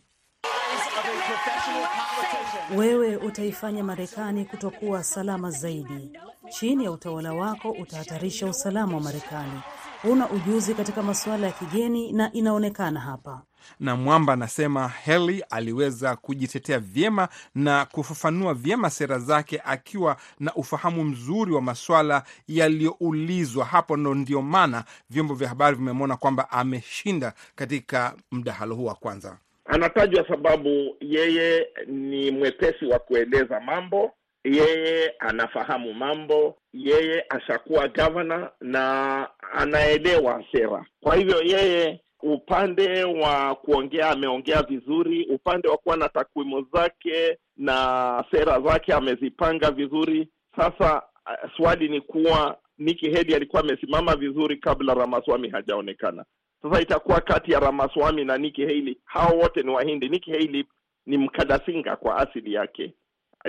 Wewe 2.77 3.15
utaifanya 3.17 3.83
Marekani 3.83 4.45
kutokuwa 4.45 5.03
salama 5.03 5.51
zaidi. 5.51 6.11
Chini 6.49 6.83
ya 6.83 6.91
utawala 6.91 7.33
wako 7.33 7.71
utahatarisha 7.71 8.47
usalama 8.47 8.95
wa 8.95 9.01
Marekani. 9.01 9.61
Huna 10.01 10.29
ujuzi 10.29 10.73
katika 10.75 11.03
masuala 11.03 11.47
ya 11.47 11.53
kigeni 11.53 12.11
na 12.11 12.31
inaonekana 12.33 12.99
hapa. 12.99 13.41
Na 13.79 13.95
Mwamba 13.95 14.33
anasema 14.33 14.87
Haley 14.87 15.43
aliweza 15.49 16.15
kujitetea 16.15 16.79
vyema 16.79 17.27
na 17.55 17.85
kufafanua 17.85 18.53
vyema 18.53 18.89
sera 18.89 19.19
zake 19.19 19.61
akiwa 19.65 20.17
na 20.39 20.53
ufahamu 20.55 21.03
mzuri 21.03 21.51
wa 21.53 21.61
maswala 21.61 22.23
yaliyoulizwa 22.47 23.65
hapo. 23.65 23.97
Ndo 23.97 24.15
ndio 24.15 24.41
maana 24.41 24.83
vyombo 25.09 25.33
vya 25.33 25.49
habari 25.49 25.75
vimemwona 25.75 26.17
kwamba 26.17 26.51
ameshinda 26.51 27.33
katika 27.55 28.15
mdahalo 28.31 28.75
huu 28.75 28.85
wa 28.85 28.95
kwanza. 28.95 29.37
Anatajwa 29.65 30.27
sababu 30.27 30.97
yeye 30.99 31.67
ni 31.87 32.31
mwepesi 32.31 32.85
wa 32.85 32.99
kueleza 32.99 33.59
mambo, 33.59 34.11
yeye 34.43 35.13
anafahamu 35.19 35.93
mambo, 35.93 36.57
yeye 36.73 37.25
ashakuwa 37.29 37.87
gavana 37.87 38.51
na 38.61 39.27
anaelewa 39.53 40.43
sera. 40.51 40.85
Kwa 41.03 41.15
hivyo 41.15 41.41
yeye 41.41 41.99
upande 42.23 43.03
wa 43.03 43.55
kuongea 43.55 44.09
ameongea 44.09 44.63
vizuri, 44.63 45.25
upande 45.25 45.67
wa 45.69 45.77
kuwa 45.77 45.97
na 45.97 46.09
takwimu 46.09 46.67
zake 46.73 47.37
na 47.57 48.23
sera 48.31 48.59
zake 48.61 48.93
amezipanga 48.93 49.71
vizuri. 49.71 50.29
Sasa 50.55 51.01
uh, 51.25 51.51
swali 51.57 51.89
ni 51.89 52.01
kuwa 52.01 52.57
Nikki 52.77 53.11
Haley 53.11 53.35
alikuwa 53.35 53.61
amesimama 53.61 54.15
vizuri 54.15 54.57
kabla 54.57 54.93
Ramaswamy 54.93 55.49
hajaonekana. 55.49 56.25
Sasa 56.63 56.81
itakuwa 56.81 57.21
kati 57.21 57.51
ya 57.51 57.59
Ramaswamy 57.59 58.25
na 58.25 58.37
Nikki 58.37 58.61
Haley. 58.61 58.97
Hao 59.05 59.37
wote 59.37 59.61
ni 59.63 59.69
Wahindi. 59.69 60.09
Nikki 60.09 60.31
Haley 60.31 60.65
ni 61.05 61.17
Mkadasinga 61.17 61.95
kwa 61.95 62.17
asili 62.17 62.53
yake, 62.53 62.93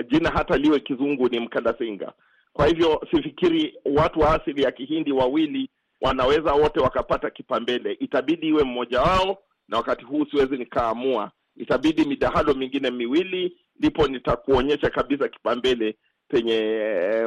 jina 0.07 0.29
hata 0.29 0.57
liwe 0.57 0.79
kizungu 0.79 1.29
ni 1.29 1.39
Mkadasinga. 1.39 2.13
Kwa 2.53 2.67
hivyo 2.67 3.01
sifikiri 3.11 3.77
watu 3.85 4.19
wa 4.19 4.41
asili 4.41 4.63
ya 4.63 4.71
Kihindi 4.71 5.11
wawili 5.11 5.69
wanaweza 6.01 6.53
wote 6.53 6.79
wakapata 6.79 7.29
kipambele. 7.29 7.91
Itabidi 7.93 8.47
iwe 8.47 8.63
mmoja 8.63 9.01
wao, 9.01 9.37
na 9.67 9.77
wakati 9.77 10.05
huu 10.05 10.25
siwezi 10.25 10.57
nikaamua. 10.57 11.31
Itabidi 11.57 12.05
midahalo 12.05 12.53
mingine 12.53 12.91
miwili, 12.91 13.57
ndipo 13.79 14.07
nitakuonyesha 14.07 14.89
kabisa 14.89 15.27
kipambele 15.27 15.95
penye 16.27 16.83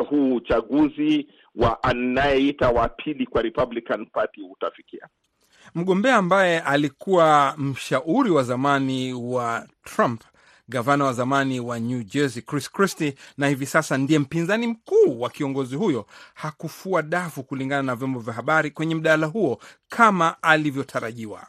huu 0.09 0.35
uchaguzi 0.35 1.29
wa 1.55 1.83
anayeita 1.83 2.71
wa 2.71 2.89
pili 2.89 3.27
kwa 3.27 3.43
Republican 3.43 4.07
Party 4.07 4.43
utafikia. 4.43 5.09
Mgombea 5.75 6.17
ambaye 6.17 6.61
alikuwa 6.61 7.55
mshauri 7.59 8.31
wa 8.31 8.43
zamani 8.43 9.13
wa 9.13 9.67
Trump, 9.85 10.23
gavana 10.69 11.05
wa 11.05 11.13
zamani 11.13 11.61
wa 11.61 11.79
New 11.79 12.03
Jersey 12.03 12.43
Chris 12.43 12.73
Christie, 12.73 13.15
na 13.39 13.49
hivi 13.49 13.67
sasa 13.67 13.99
ndiye 13.99 14.19
mpinzani 14.19 14.67
mkuu 14.67 15.21
wa 15.21 15.31
kiongozi 15.31 15.77
huyo, 15.77 16.07
hakufua 16.35 17.03
dafu 17.03 17.43
kulingana 17.45 17.83
na 17.83 17.97
vyombo 17.97 18.21
vya 18.21 18.33
habari 18.35 18.71
kwenye 18.71 18.95
mdahalo 18.95 19.29
huo 19.29 19.59
kama 19.89 20.43
alivyotarajiwa. 20.43 21.47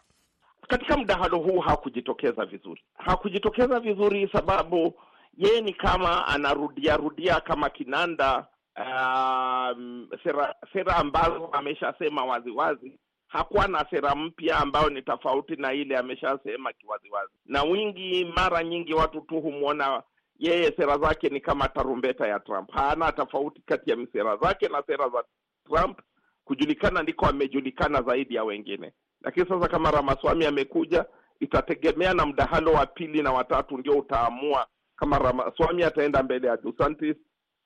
Katika 0.67 0.97
mdahalo 0.97 1.37
huu 1.37 1.59
hakujitokeza 1.59 2.45
vizuri, 2.45 2.81
hakujitokeza 2.97 3.79
vizuri 3.79 4.29
sababu 4.33 4.93
yeye 5.37 5.61
ni 5.61 5.73
kama 5.73 6.27
anarudia 6.27 6.97
rudia 6.97 7.39
kama 7.41 7.69
kinanda 7.69 8.47
um, 8.77 10.07
sera, 10.23 10.55
sera 10.73 10.95
ambazo 10.95 11.47
ameshasema 11.51 12.25
waziwazi 12.25 12.99
hakuwa 13.27 13.67
na 13.67 13.85
sera 13.89 14.15
mpya 14.15 14.57
ambayo 14.57 14.89
ni 14.89 15.01
tofauti 15.01 15.55
na 15.55 15.73
ile 15.73 15.97
ameshasema 15.97 16.73
kiwaziwazi, 16.73 17.33
na 17.45 17.63
wingi, 17.63 18.25
mara 18.35 18.63
nyingi 18.63 18.93
watu 18.93 19.21
tu 19.21 19.41
humwona 19.41 20.03
yeye 20.39 20.71
sera 20.71 20.97
zake 20.97 21.29
ni 21.29 21.41
kama 21.41 21.67
tarumbeta 21.67 22.27
ya 22.27 22.39
Trump. 22.39 22.71
Hana 22.71 23.11
tofauti 23.11 23.61
kati 23.65 23.89
ya 23.91 23.97
sera 24.13 24.37
zake 24.37 24.67
na 24.67 24.83
sera 24.87 25.09
za 25.09 25.23
Trump. 25.65 25.99
Kujulikana 26.45 27.03
ndiko 27.03 27.25
amejulikana 27.25 28.01
zaidi 28.01 28.35
ya 28.35 28.43
wengine, 28.43 28.93
lakini 29.21 29.45
sasa 29.49 29.67
kama 29.67 29.91
Ramaswami 29.91 30.45
amekuja, 30.45 31.05
itategemea 31.39 32.13
na 32.13 32.25
mdahalo 32.25 32.71
wa 32.71 32.85
pili 32.85 33.21
na 33.21 33.31
watatu 33.31 33.77
ndio 33.77 33.97
utaamua 33.97 34.67
kama 34.95 35.17
Ramaswami 35.19 35.83
ataenda 35.83 36.23
mbele 36.23 36.47
ya 36.47 36.57
DeSantis 36.57 37.15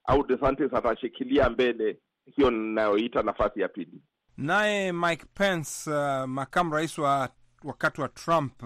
au 0.04 0.26
DeSantis 0.26 0.74
atashikilia 0.74 1.50
mbele 1.50 1.98
hiyo 2.36 2.50
ninayoita 2.50 3.22
nafasi 3.22 3.60
ya 3.60 3.68
pili. 3.68 4.02
Naye 4.36 4.92
Mike 4.92 5.24
Pence, 5.34 5.90
uh, 5.90 6.24
makamu 6.26 6.74
rais 6.74 6.98
wa 6.98 7.28
wakati 7.64 8.00
wa 8.00 8.08
Trump 8.08 8.62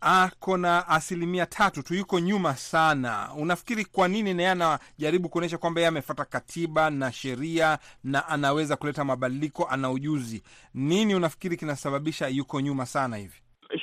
ako 0.00 0.56
na 0.56 0.88
asilimia 0.88 1.46
tatu 1.46 1.82
tu, 1.82 1.94
yuko 1.94 2.20
nyuma 2.20 2.54
sana. 2.56 3.28
Unafikiri 3.36 3.84
kwa 3.84 4.08
nini 4.08 4.34
naye 4.34 4.48
anajaribu 4.50 5.28
kuonyesha 5.28 5.58
kwamba 5.58 5.80
yeye 5.80 5.88
amefata 5.88 6.24
katiba 6.24 6.90
na 6.90 7.12
sheria 7.12 7.78
na 8.04 8.28
anaweza 8.28 8.76
kuleta 8.76 9.04
mabadiliko, 9.04 9.64
ana 9.70 9.90
ujuzi? 9.90 10.42
Nini 10.74 11.14
unafikiri 11.14 11.56
kinasababisha 11.56 12.28
yuko 12.28 12.60
nyuma 12.60 12.86
sana 12.86 13.16
hivi? 13.16 13.36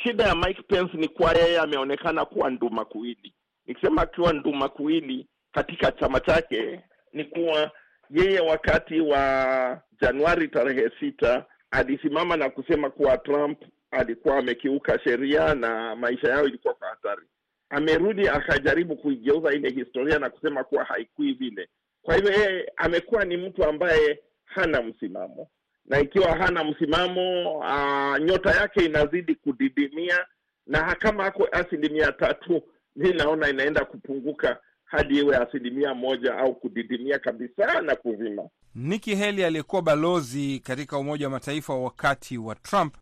Shida 0.03 0.23
ya 0.23 0.35
Mike 0.35 0.61
Pence 0.61 0.97
ni 0.97 1.07
kuwa 1.07 1.33
yeye 1.33 1.59
ameonekana 1.59 2.25
kuwa 2.25 2.49
nduma 2.49 2.85
kuwili. 2.85 3.33
Nikisema 3.67 4.01
akiwa 4.01 4.33
nduma 4.33 4.69
kuwili 4.69 5.27
katika 5.51 5.91
chama 5.91 6.19
chake 6.19 6.81
ni 7.13 7.23
kuwa 7.25 7.71
yeye 8.09 8.39
wakati 8.39 8.99
wa 9.01 9.81
Januari 10.01 10.47
tarehe 10.47 10.91
sita 10.99 11.45
alisimama 11.71 12.37
na 12.37 12.49
kusema 12.49 12.89
kuwa 12.89 13.17
Trump 13.17 13.61
alikuwa 13.91 14.37
amekiuka 14.37 14.99
sheria 14.99 15.55
na 15.55 15.95
maisha 15.95 16.27
yao 16.29 16.47
ilikuwa 16.47 16.73
kwa 16.73 16.87
hatari. 16.89 17.27
Amerudi 17.69 18.27
akajaribu 18.29 18.95
kuigeuza 18.95 19.53
ile 19.53 19.69
historia 19.69 20.19
na 20.19 20.29
kusema 20.29 20.63
kuwa 20.63 20.83
haikui 20.83 21.33
vile. 21.33 21.69
Kwa 22.01 22.15
hivyo 22.15 22.31
yeye 22.31 22.71
amekuwa 22.77 23.25
ni 23.25 23.37
mtu 23.37 23.63
ambaye 23.63 24.19
hana 24.45 24.81
msimamo, 24.81 25.47
na 25.85 25.99
ikiwa 25.99 26.37
hana 26.37 26.63
msimamo 26.63 27.57
uh, 27.57 28.17
nyota 28.19 28.51
yake 28.51 28.85
inazidi 28.85 29.35
kudidimia, 29.35 30.25
na 30.67 30.95
kama 30.95 31.25
ako 31.25 31.47
asilimia 31.51 32.11
tatu, 32.11 32.61
mi 32.95 33.13
naona 33.13 33.49
inaenda 33.49 33.85
kupunguka 33.85 34.59
hadi 34.87 35.17
iwe 35.19 35.37
asilimia 35.37 35.93
moja 35.95 36.37
au 36.37 36.55
kudidimia 36.55 37.19
kabisa 37.19 37.81
na 37.81 37.95
kuzima. 37.95 38.43
Nikki 38.75 39.15
Haley 39.15 39.45
aliyekuwa 39.45 39.81
balozi 39.81 40.59
katika 40.59 40.97
Umoja 40.97 41.25
wa 41.25 41.31
Mataifa 41.31 41.75
wakati 41.75 42.37
wa 42.37 42.55
Trump 42.55 42.95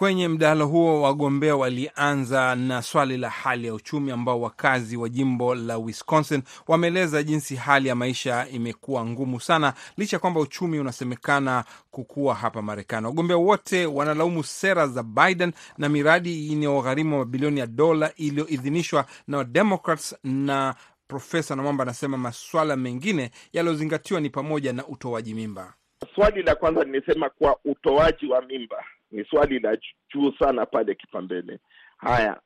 Kwenye 0.00 0.28
mdahalo 0.28 0.66
huo 0.66 1.02
wagombea 1.02 1.56
walianza 1.56 2.54
na 2.54 2.82
swali 2.82 3.16
la 3.16 3.30
hali 3.30 3.66
ya 3.66 3.74
uchumi, 3.74 4.10
ambao 4.12 4.40
wakazi 4.40 4.96
wa 4.96 5.08
jimbo 5.08 5.54
la 5.54 5.78
Wisconsin 5.78 6.42
wameeleza 6.68 7.22
jinsi 7.22 7.56
hali 7.56 7.88
ya 7.88 7.94
maisha 7.94 8.46
imekuwa 8.48 9.06
ngumu 9.06 9.40
sana, 9.40 9.74
licha 9.96 10.16
ya 10.16 10.20
kwamba 10.20 10.40
uchumi 10.40 10.78
unasemekana 10.78 11.64
kukua 11.90 12.34
hapa 12.34 12.62
Marekani. 12.62 13.06
Wagombea 13.06 13.36
wote 13.36 13.86
wanalaumu 13.86 14.44
sera 14.44 14.86
za 14.86 15.02
Biden 15.02 15.52
na 15.78 15.88
miradi 15.88 16.46
inayogharimu 16.48 17.18
mabilioni 17.18 17.60
ya 17.60 17.66
dola 17.66 18.12
iliyoidhinishwa 18.16 19.04
na 19.28 19.36
Wademokrats 19.38 20.16
na 20.24 20.74
Profesa 21.08 21.56
Namwamba 21.56 21.82
anasema 21.82 22.16
masuala 22.18 22.76
mengine 22.76 23.30
yaliyozingatiwa 23.52 24.20
ni 24.20 24.30
pamoja 24.30 24.72
na 24.72 24.86
utoaji 24.86 25.34
mimba. 25.34 25.74
Swali 26.14 26.42
la 26.42 26.54
kwanza 26.54 26.84
nimesema 26.84 27.30
kuwa 27.30 27.56
utoaji 27.64 28.26
wa 28.26 28.42
mimba 28.42 28.84
ni 29.10 29.24
swali 29.24 29.58
la 29.58 29.76
juu 30.14 30.32
sana 30.38 30.66
pale 30.66 30.94
kipambele. 30.94 31.58
Haya, 31.96 32.40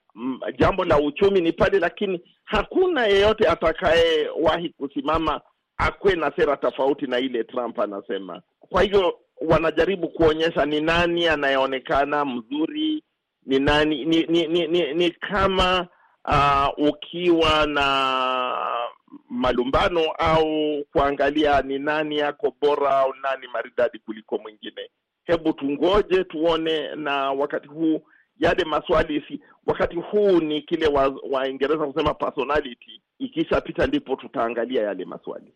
jambo 0.58 0.84
la 0.84 0.98
uchumi 0.98 1.40
ni 1.40 1.52
pale, 1.52 1.78
lakini 1.78 2.20
hakuna 2.44 3.06
yeyote 3.06 3.48
atakayewahi 3.48 4.68
kusimama 4.68 5.40
akwe 5.76 6.14
na 6.16 6.32
sera 6.36 6.56
tofauti 6.56 7.06
na 7.06 7.18
ile 7.18 7.44
Trump 7.44 7.78
anasema. 7.80 8.42
Kwa 8.60 8.82
hivyo 8.82 9.18
wanajaribu 9.40 10.08
kuonyesha 10.08 10.66
ni 10.66 10.80
nani 10.80 11.28
anayeonekana 11.28 12.24
mzuri, 12.24 13.02
ni 13.46 13.58
nani 13.58 14.04
ni 14.04 14.22
ni, 14.22 14.46
ni, 14.46 14.66
ni, 14.66 14.94
ni 14.94 15.10
kama 15.10 15.86
uh, 16.24 16.88
ukiwa 16.88 17.66
na 17.66 17.86
malumbano 19.30 20.00
au 20.18 20.84
kuangalia 20.92 21.62
ni 21.62 21.78
nani 21.78 22.18
yako 22.18 22.54
bora 22.60 22.98
au 22.98 23.14
nani 23.22 23.46
maridadi 23.52 23.98
kuliko 23.98 24.38
mwingine. 24.38 24.90
Hebu 25.24 25.52
tungoje 25.52 26.24
tuone, 26.24 26.94
na 26.96 27.32
wakati 27.32 27.68
huu 27.68 28.00
yale 28.38 28.64
maswali 28.64 29.24
si 29.28 29.40
wakati 29.66 29.96
huu 29.96 30.40
ni 30.40 30.62
kile 30.62 30.86
Waingereza 31.30 31.80
wa 31.80 31.92
kusema 31.92 32.14
personality, 32.14 33.00
ikishapita 33.18 33.86
ndipo 33.86 34.16
tutaangalia 34.16 34.82
yale 34.82 35.04
maswali. 35.04 35.52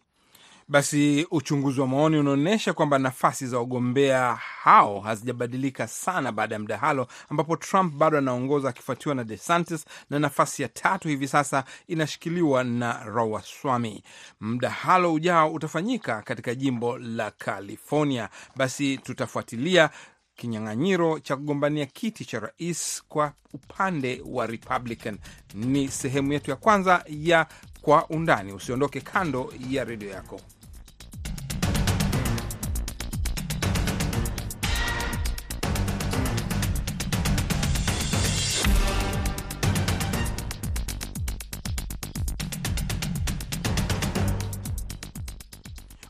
Basi 0.71 1.27
uchunguzi 1.31 1.81
wa 1.81 1.87
maoni 1.87 2.17
unaonyesha 2.19 2.73
kwamba 2.73 2.99
nafasi 2.99 3.47
za 3.47 3.59
wagombea 3.59 4.35
hao 4.35 5.01
hazijabadilika 5.01 5.87
sana 5.87 6.33
baada 6.33 6.55
ya 6.55 6.59
mdahalo, 6.59 7.07
ambapo 7.29 7.57
Trump 7.57 7.95
bado 7.95 8.19
anaongoza 8.19 8.69
akifuatiwa 8.69 9.15
na 9.15 9.25
DeSantis 9.25 9.85
na 10.11 10.19
nafasi 10.19 10.63
ya 10.63 10.69
tatu 10.69 11.09
hivi 11.09 11.29
sasa 11.29 11.65
inashikiliwa 11.87 12.65
na 12.65 13.05
Ramaswamy. 13.05 14.03
Mdahalo 14.41 15.15
ujao 15.15 15.53
utafanyika 15.53 16.23
katika 16.23 16.55
jimbo 16.55 16.99
la 16.99 17.31
California. 17.31 18.29
Basi 18.57 18.99
tutafuatilia 18.99 19.91
kinyang'anyiro 20.37 21.19
cha 21.21 21.37
kugombania 21.37 21.87
kiti 21.87 22.25
cha 22.25 22.41
rais 22.41 23.03
kwa 23.09 23.33
upande 23.53 24.23
wa 24.27 24.47
Republican. 24.47 25.19
Ni 25.55 25.89
sehemu 25.89 26.33
yetu 26.33 26.51
ya 26.51 26.57
kwanza 26.57 27.05
ya 27.09 27.47
Kwa 27.83 28.07
Undani. 28.09 28.53
Usiondoke 28.53 29.01
kando 29.01 29.53
ya 29.71 29.85
redio 29.85 30.09
yako. 30.11 30.41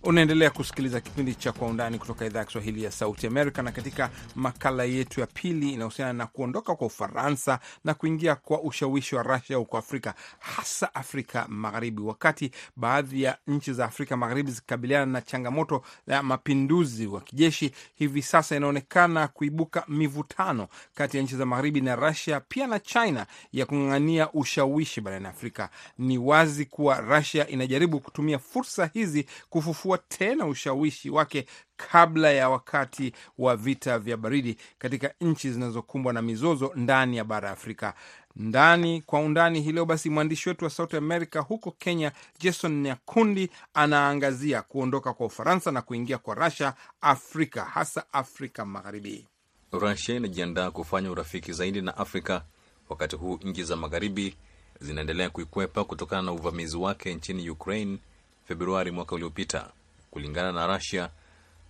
Unaendelea 0.08 0.50
kusikiliza 0.50 1.00
kipindi 1.00 1.34
cha 1.34 1.52
Kwa 1.52 1.68
Undani 1.68 1.98
kutoka 1.98 2.26
idhaa 2.26 2.38
ya 2.38 2.44
Kiswahili 2.44 2.84
ya 2.84 2.90
Sauti 2.90 3.26
Amerika, 3.26 3.62
na 3.62 3.72
katika 3.72 4.10
makala 4.34 4.84
yetu 4.84 5.20
ya 5.20 5.26
pili 5.26 5.72
inahusiana 5.72 6.12
na 6.12 6.26
kuondoka 6.26 6.74
kwa 6.76 6.86
Ufaransa 6.86 7.58
na 7.84 7.94
kuingia 7.94 8.34
kwa 8.34 8.62
ushawishi 8.62 9.14
wa 9.16 9.22
Rasia 9.22 9.56
huko 9.56 9.78
Afrika, 9.78 10.14
hasa 10.38 10.94
Afrika 10.94 11.46
Magharibi. 11.48 12.02
Wakati 12.02 12.50
baadhi 12.76 13.22
ya 13.22 13.38
nchi 13.46 13.72
za 13.72 13.84
Afrika 13.84 14.16
Magharibi 14.16 14.50
zikikabiliana 14.50 15.06
na 15.12 15.20
changamoto 15.20 15.82
ya 16.06 16.22
mapinduzi 16.22 17.06
wa 17.06 17.20
kijeshi, 17.20 17.72
hivi 17.94 18.22
sasa 18.22 18.56
inaonekana 18.56 19.28
kuibuka 19.28 19.84
mivutano 19.88 20.68
kati 20.94 21.16
ya 21.16 21.22
nchi 21.22 21.36
za 21.36 21.46
Magharibi 21.46 21.80
na 21.80 21.96
Rasia, 21.96 22.40
pia 22.40 22.66
na 22.66 22.78
China 22.80 23.26
ya 23.52 23.66
kung'ang'ania 23.66 24.32
ushawishi 24.32 25.00
barani 25.00 25.26
Afrika. 25.26 25.68
Ni 25.98 26.18
wazi 26.18 26.64
kuwa 26.66 27.00
Rasia 27.00 27.48
inajaribu 27.48 28.00
kutumia 28.00 28.38
fursa 28.38 28.90
hizi 28.94 29.26
kufufua 29.50 29.97
tena 30.08 30.46
ushawishi 30.46 31.10
wake 31.10 31.46
kabla 31.76 32.30
ya 32.32 32.48
wakati 32.48 33.12
wa 33.38 33.56
vita 33.56 33.98
vya 33.98 34.16
baridi 34.16 34.56
katika 34.78 35.14
nchi 35.20 35.50
zinazokumbwa 35.50 36.12
na 36.12 36.22
mizozo 36.22 36.72
ndani 36.76 37.16
ya 37.16 37.24
bara 37.24 37.48
ya 37.48 37.52
Afrika. 37.54 37.94
Ndani 38.36 39.02
kwa 39.02 39.20
undani 39.20 39.60
hii 39.60 39.72
leo, 39.72 39.84
basi 39.84 40.10
mwandishi 40.10 40.48
wetu 40.48 40.64
wa 40.64 40.70
Sauti 40.70 40.96
Amerika 40.96 41.40
huko 41.40 41.70
Kenya, 41.70 42.12
Jason 42.38 42.82
Nyakundi 42.82 43.50
anaangazia 43.74 44.62
kuondoka 44.62 45.12
kwa 45.12 45.26
Ufaransa 45.26 45.72
na 45.72 45.82
kuingia 45.82 46.18
kwa 46.18 46.34
Russia 46.34 46.74
Afrika, 47.00 47.64
hasa 47.64 48.12
Afrika 48.12 48.64
Magharibi. 48.64 49.26
Russia 49.72 50.14
inajiandaa 50.16 50.70
kufanya 50.70 51.10
urafiki 51.10 51.52
zaidi 51.52 51.80
na 51.82 51.96
Afrika, 51.96 52.44
wakati 52.88 53.16
huu 53.16 53.38
nchi 53.42 53.64
za 53.64 53.76
magharibi 53.76 54.36
zinaendelea 54.80 55.30
kuikwepa 55.30 55.84
kutokana 55.84 56.22
na 56.22 56.32
uvamizi 56.32 56.76
wake 56.76 57.14
nchini 57.14 57.50
Ukraine 57.50 57.98
Februari 58.44 58.90
mwaka 58.90 59.14
uliopita. 59.14 59.70
Kulingana 60.10 60.52
na 60.52 60.66
Russia, 60.66 61.10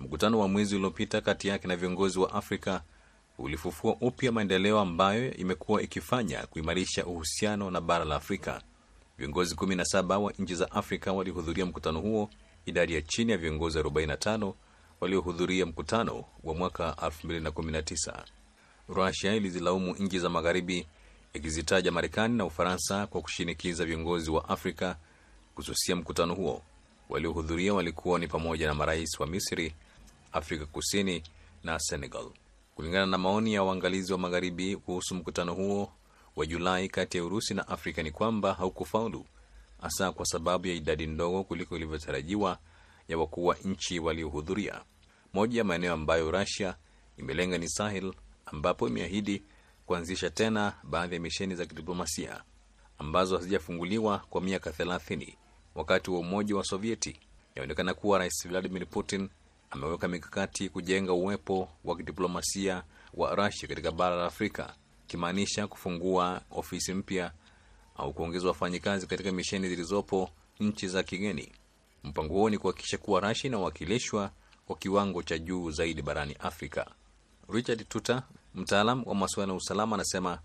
mkutano 0.00 0.38
wa 0.38 0.48
mwezi 0.48 0.76
uliopita 0.76 1.20
kati 1.20 1.48
yake 1.48 1.68
na 1.68 1.76
viongozi 1.76 2.18
wa 2.18 2.32
Afrika 2.34 2.82
ulifufua 3.38 3.96
upya 4.00 4.32
maendeleo 4.32 4.80
ambayo 4.80 5.34
imekuwa 5.34 5.82
ikifanya 5.82 6.46
kuimarisha 6.46 7.06
uhusiano 7.06 7.70
na 7.70 7.80
bara 7.80 8.04
la 8.04 8.16
Afrika. 8.16 8.62
Viongozi 9.18 9.54
17 9.54 10.16
wa 10.16 10.32
nchi 10.38 10.54
za 10.54 10.70
Afrika 10.70 11.12
walihudhuria 11.12 11.66
mkutano 11.66 12.00
huo, 12.00 12.30
idadi 12.66 12.94
ya 12.94 13.02
chini 13.02 13.32
ya 13.32 13.38
viongozi 13.38 13.78
45 13.78 14.52
waliohudhuria 15.00 15.66
mkutano 15.66 16.24
wa 16.44 16.54
mwaka 16.54 16.90
2019. 17.00 18.24
Russia 18.88 19.34
ilizilaumu 19.34 19.94
nchi 19.98 20.18
za 20.18 20.28
magharibi 20.28 20.86
ikizitaja 21.32 21.92
Marekani 21.92 22.36
na 22.38 22.44
Ufaransa 22.44 23.06
kwa 23.06 23.20
kushinikiza 23.22 23.84
viongozi 23.84 24.30
wa 24.30 24.48
Afrika 24.48 24.96
kususia 25.54 25.96
mkutano 25.96 26.34
huo. 26.34 26.62
Waliohudhuria 27.08 27.74
walikuwa 27.74 28.18
ni 28.18 28.28
pamoja 28.28 28.66
na 28.66 28.74
marais 28.74 29.20
wa 29.20 29.26
Misri, 29.26 29.74
Afrika 30.32 30.66
Kusini 30.66 31.22
na 31.64 31.78
Senegal. 31.78 32.30
Kulingana 32.74 33.06
na 33.06 33.18
maoni 33.18 33.54
ya 33.54 33.62
waangalizi 33.62 34.12
wa 34.12 34.18
magharibi 34.18 34.76
kuhusu 34.76 35.14
mkutano 35.14 35.54
huo 35.54 35.92
wa 36.36 36.46
Julai 36.46 36.88
kati 36.88 37.16
ya 37.16 37.24
Urusi 37.24 37.54
na 37.54 37.68
Afrika 37.68 38.02
ni 38.02 38.10
kwamba 38.10 38.54
haukufaulu, 38.54 39.26
hasa 39.80 40.12
kwa 40.12 40.26
sababu 40.26 40.66
ya 40.66 40.74
idadi 40.74 41.06
ndogo 41.06 41.44
kuliko 41.44 41.76
ilivyotarajiwa 41.76 42.58
ya 43.08 43.18
wakuu 43.18 43.44
wa 43.46 43.56
nchi 43.64 43.98
waliohudhuria. 43.98 44.82
Moja 45.34 45.58
ya 45.58 45.64
maeneo 45.64 45.92
ambayo 45.92 46.30
Russia 46.30 46.76
imelenga 47.16 47.58
ni 47.58 47.68
Sahel, 47.68 48.12
ambapo 48.46 48.88
imeahidi 48.88 49.42
kuanzisha 49.86 50.30
tena 50.30 50.72
baadhi 50.82 51.14
ya 51.14 51.20
misheni 51.20 51.54
za 51.54 51.66
kidiplomasia 51.66 52.42
ambazo 52.98 53.36
hazijafunguliwa 53.36 54.18
kwa 54.18 54.40
miaka 54.40 54.72
thelathini. 54.72 55.36
Wakati 55.78 56.10
wa 56.10 56.18
Umoja 56.18 56.56
wa 56.56 56.64
Sovieti. 56.64 57.16
Inaonekana 57.54 57.94
kuwa 57.94 58.18
Rais 58.18 58.48
Vladimir 58.48 58.86
Putin 58.86 59.28
ameweka 59.70 60.08
mikakati 60.08 60.68
kujenga 60.68 61.12
uwepo 61.12 61.68
wa 61.84 61.96
kidiplomasia 61.96 62.82
wa 63.14 63.34
Russia 63.34 63.68
katika 63.68 63.92
bara 63.92 64.16
la 64.16 64.24
Afrika, 64.26 64.74
ikimaanisha 65.04 65.66
kufungua 65.66 66.40
ofisi 66.50 66.94
mpya 66.94 67.32
au 67.96 68.12
kuongeza 68.12 68.48
wafanyikazi 68.48 69.06
katika 69.06 69.32
misheni 69.32 69.68
zilizopo 69.68 70.30
nchi 70.60 70.88
za 70.88 71.02
kigeni. 71.02 71.52
Mpango 72.04 72.34
huo 72.34 72.50
ni 72.50 72.58
kuhakikisha 72.58 72.98
kuwa 72.98 73.20
Russia 73.20 73.48
inawakilishwa 73.48 74.30
kwa 74.66 74.76
kiwango 74.76 75.22
cha 75.22 75.38
juu 75.38 75.70
zaidi 75.70 76.02
barani 76.02 76.36
Afrika. 76.40 76.90
Richard 77.48 77.88
Tuta, 77.88 78.22
mtaalam 78.54 79.02
wa 79.06 79.14
masuala 79.14 79.52
ya 79.52 79.56
usalama, 79.56 79.94
anasema 79.96 80.38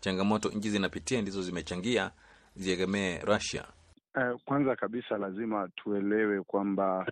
changamoto 0.00 0.48
nchi 0.48 0.70
zinapitia 0.70 1.22
ndizo 1.22 1.42
zimechangia 1.42 2.10
ziegemee 2.56 3.18
Russia. 3.18 3.64
Uh, 4.14 4.40
kwanza 4.44 4.76
kabisa 4.76 5.18
lazima 5.18 5.68
tuelewe 5.76 6.42
kwamba 6.42 7.06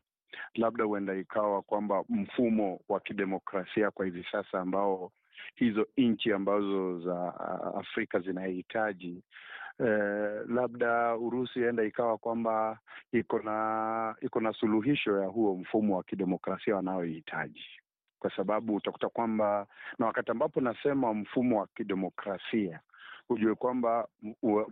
labda 0.54 0.84
huenda 0.84 1.14
ikawa 1.14 1.62
kwamba 1.62 2.04
mfumo 2.08 2.80
wa 2.88 3.00
kidemokrasia 3.00 3.90
kwa 3.90 4.04
hivi 4.04 4.26
sasa 4.32 4.60
ambao 4.60 5.12
hizo 5.54 5.86
nchi 5.96 6.32
ambazo 6.32 7.00
za 7.00 7.34
Afrika 7.78 8.20
zinahitaji 8.20 9.22
eh, 9.80 10.42
labda 10.48 11.16
Urusi 11.16 11.62
enda 11.62 11.84
ikawa 11.84 12.18
kwamba 12.18 12.78
iko 13.12 13.38
na 13.38 14.16
iko 14.20 14.40
na 14.40 14.52
suluhisho 14.52 15.18
ya 15.22 15.26
huo 15.26 15.54
mfumo 15.56 15.96
wa 15.96 16.02
kidemokrasia 16.02 16.76
wanaohitaji, 16.76 17.64
kwa 18.18 18.36
sababu 18.36 18.74
utakuta 18.74 19.08
kwamba, 19.08 19.66
na 19.98 20.06
wakati 20.06 20.30
ambapo 20.30 20.60
nasema 20.60 21.14
mfumo 21.14 21.60
wa 21.60 21.66
kidemokrasia, 21.66 22.80
hujue 23.28 23.54
kwamba 23.54 24.08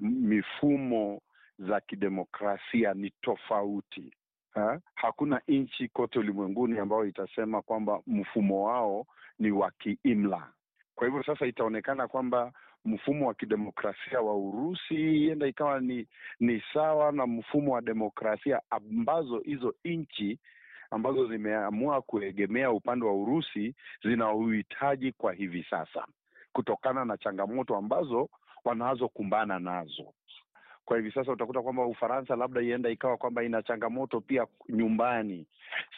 mifumo 0.00 1.20
za 1.58 1.80
kidemokrasia 1.80 2.94
ni 2.94 3.10
tofauti. 3.22 4.14
Ha? 4.54 4.80
Hakuna 4.94 5.40
nchi 5.48 5.88
kote 5.88 6.18
ulimwenguni 6.18 6.78
ambayo 6.78 7.04
itasema 7.06 7.62
kwamba 7.62 8.00
mfumo 8.06 8.64
wao 8.64 9.06
ni 9.38 9.50
wa 9.50 9.70
kiimla. 9.70 10.52
Kwa 10.94 11.06
hivyo 11.06 11.22
sasa 11.22 11.46
itaonekana 11.46 12.08
kwamba 12.08 12.52
mfumo 12.84 13.26
wa 13.28 13.34
kidemokrasia 13.34 14.20
wa 14.20 14.36
Urusi 14.36 15.28
enda 15.28 15.46
ikawa 15.46 15.80
ni 15.80 16.06
ni 16.40 16.62
sawa 16.74 17.12
na 17.12 17.26
mfumo 17.26 17.72
wa 17.74 17.80
demokrasia 17.82 18.60
ambazo 18.70 19.38
hizo 19.38 19.74
nchi 19.84 20.38
ambazo 20.90 21.28
zimeamua 21.28 22.02
kuegemea 22.02 22.70
upande 22.70 23.04
wa 23.06 23.14
Urusi 23.14 23.74
zina 24.02 24.32
uhitaji 24.32 25.12
kwa 25.12 25.32
hivi 25.32 25.66
sasa, 25.70 26.06
kutokana 26.52 27.04
na 27.04 27.16
changamoto 27.18 27.76
ambazo 27.76 28.28
wanazokumbana 28.64 29.58
nazo 29.58 30.12
kwa 30.86 30.96
hivi 30.96 31.12
sasa 31.12 31.32
utakuta 31.32 31.62
kwamba 31.62 31.86
Ufaransa 31.86 32.36
labda 32.36 32.60
ienda 32.62 32.90
ikawa 32.90 33.16
kwamba 33.16 33.42
ina 33.44 33.62
changamoto 33.62 34.20
pia 34.20 34.46
nyumbani, 34.68 35.46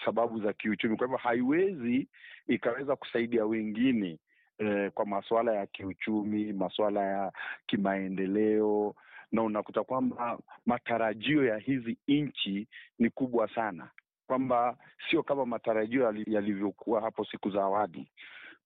sababu 0.04 0.40
za 0.40 0.52
kiuchumi. 0.52 0.96
Kwa 0.96 1.06
hivyo 1.06 1.18
haiwezi 1.18 2.08
ikaweza 2.46 2.96
kusaidia 2.96 3.44
wengine 3.46 4.18
eh, 4.58 4.90
kwa 4.92 5.06
masuala 5.06 5.52
ya 5.54 5.66
kiuchumi, 5.66 6.52
masuala 6.52 7.00
ya 7.04 7.32
kimaendeleo, 7.66 8.94
na 9.32 9.42
unakuta 9.42 9.84
kwamba 9.84 10.38
matarajio 10.66 11.44
ya 11.44 11.58
hizi 11.58 11.98
nchi 12.08 12.68
ni 12.98 13.10
kubwa 13.10 13.48
sana, 13.54 13.90
kwamba 14.26 14.76
sio 15.10 15.22
kama 15.22 15.46
matarajio 15.46 16.14
yalivyokuwa 16.26 17.00
hapo 17.00 17.24
siku 17.24 17.50
za 17.50 17.62
awali. 17.62 18.08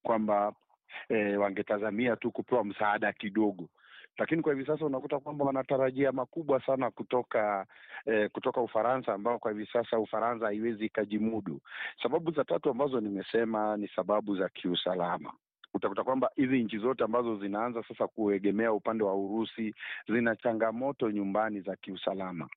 Kwamba 0.02 0.52
eh, 1.08 1.40
wangetazamia 1.40 2.16
tu 2.16 2.30
kupewa 2.30 2.64
msaada 2.64 3.12
kidogo 3.12 3.68
lakini 4.18 4.42
kwa 4.42 4.52
hivi 4.54 4.66
sasa 4.66 4.86
unakuta 4.86 5.18
kwamba 5.20 5.44
wanatarajia 5.44 6.12
makubwa 6.12 6.66
sana 6.66 6.90
kutoka 6.90 7.66
eh, 8.06 8.30
kutoka 8.30 8.60
Ufaransa 8.60 9.14
ambao 9.14 9.38
kwa 9.38 9.52
hivi 9.52 9.66
sasa 9.72 9.98
Ufaransa 9.98 10.46
haiwezi 10.46 10.84
ikajimudu. 10.84 11.60
Sababu 12.02 12.30
za 12.30 12.44
tatu 12.44 12.70
ambazo 12.70 13.00
nimesema 13.00 13.76
ni 13.76 13.88
sababu 13.88 14.36
za 14.36 14.48
kiusalama. 14.48 15.32
Utakuta 15.74 16.04
kwamba 16.04 16.30
hizi 16.36 16.62
nchi 16.64 16.78
zote 16.78 17.04
ambazo 17.04 17.36
zinaanza 17.36 17.82
sasa 17.88 18.06
kuegemea 18.06 18.72
upande 18.72 19.04
wa 19.04 19.14
Urusi 19.14 19.74
zina 20.08 20.36
changamoto 20.36 21.10
nyumbani 21.10 21.60
za 21.60 21.76
kiusalama. 21.76 22.48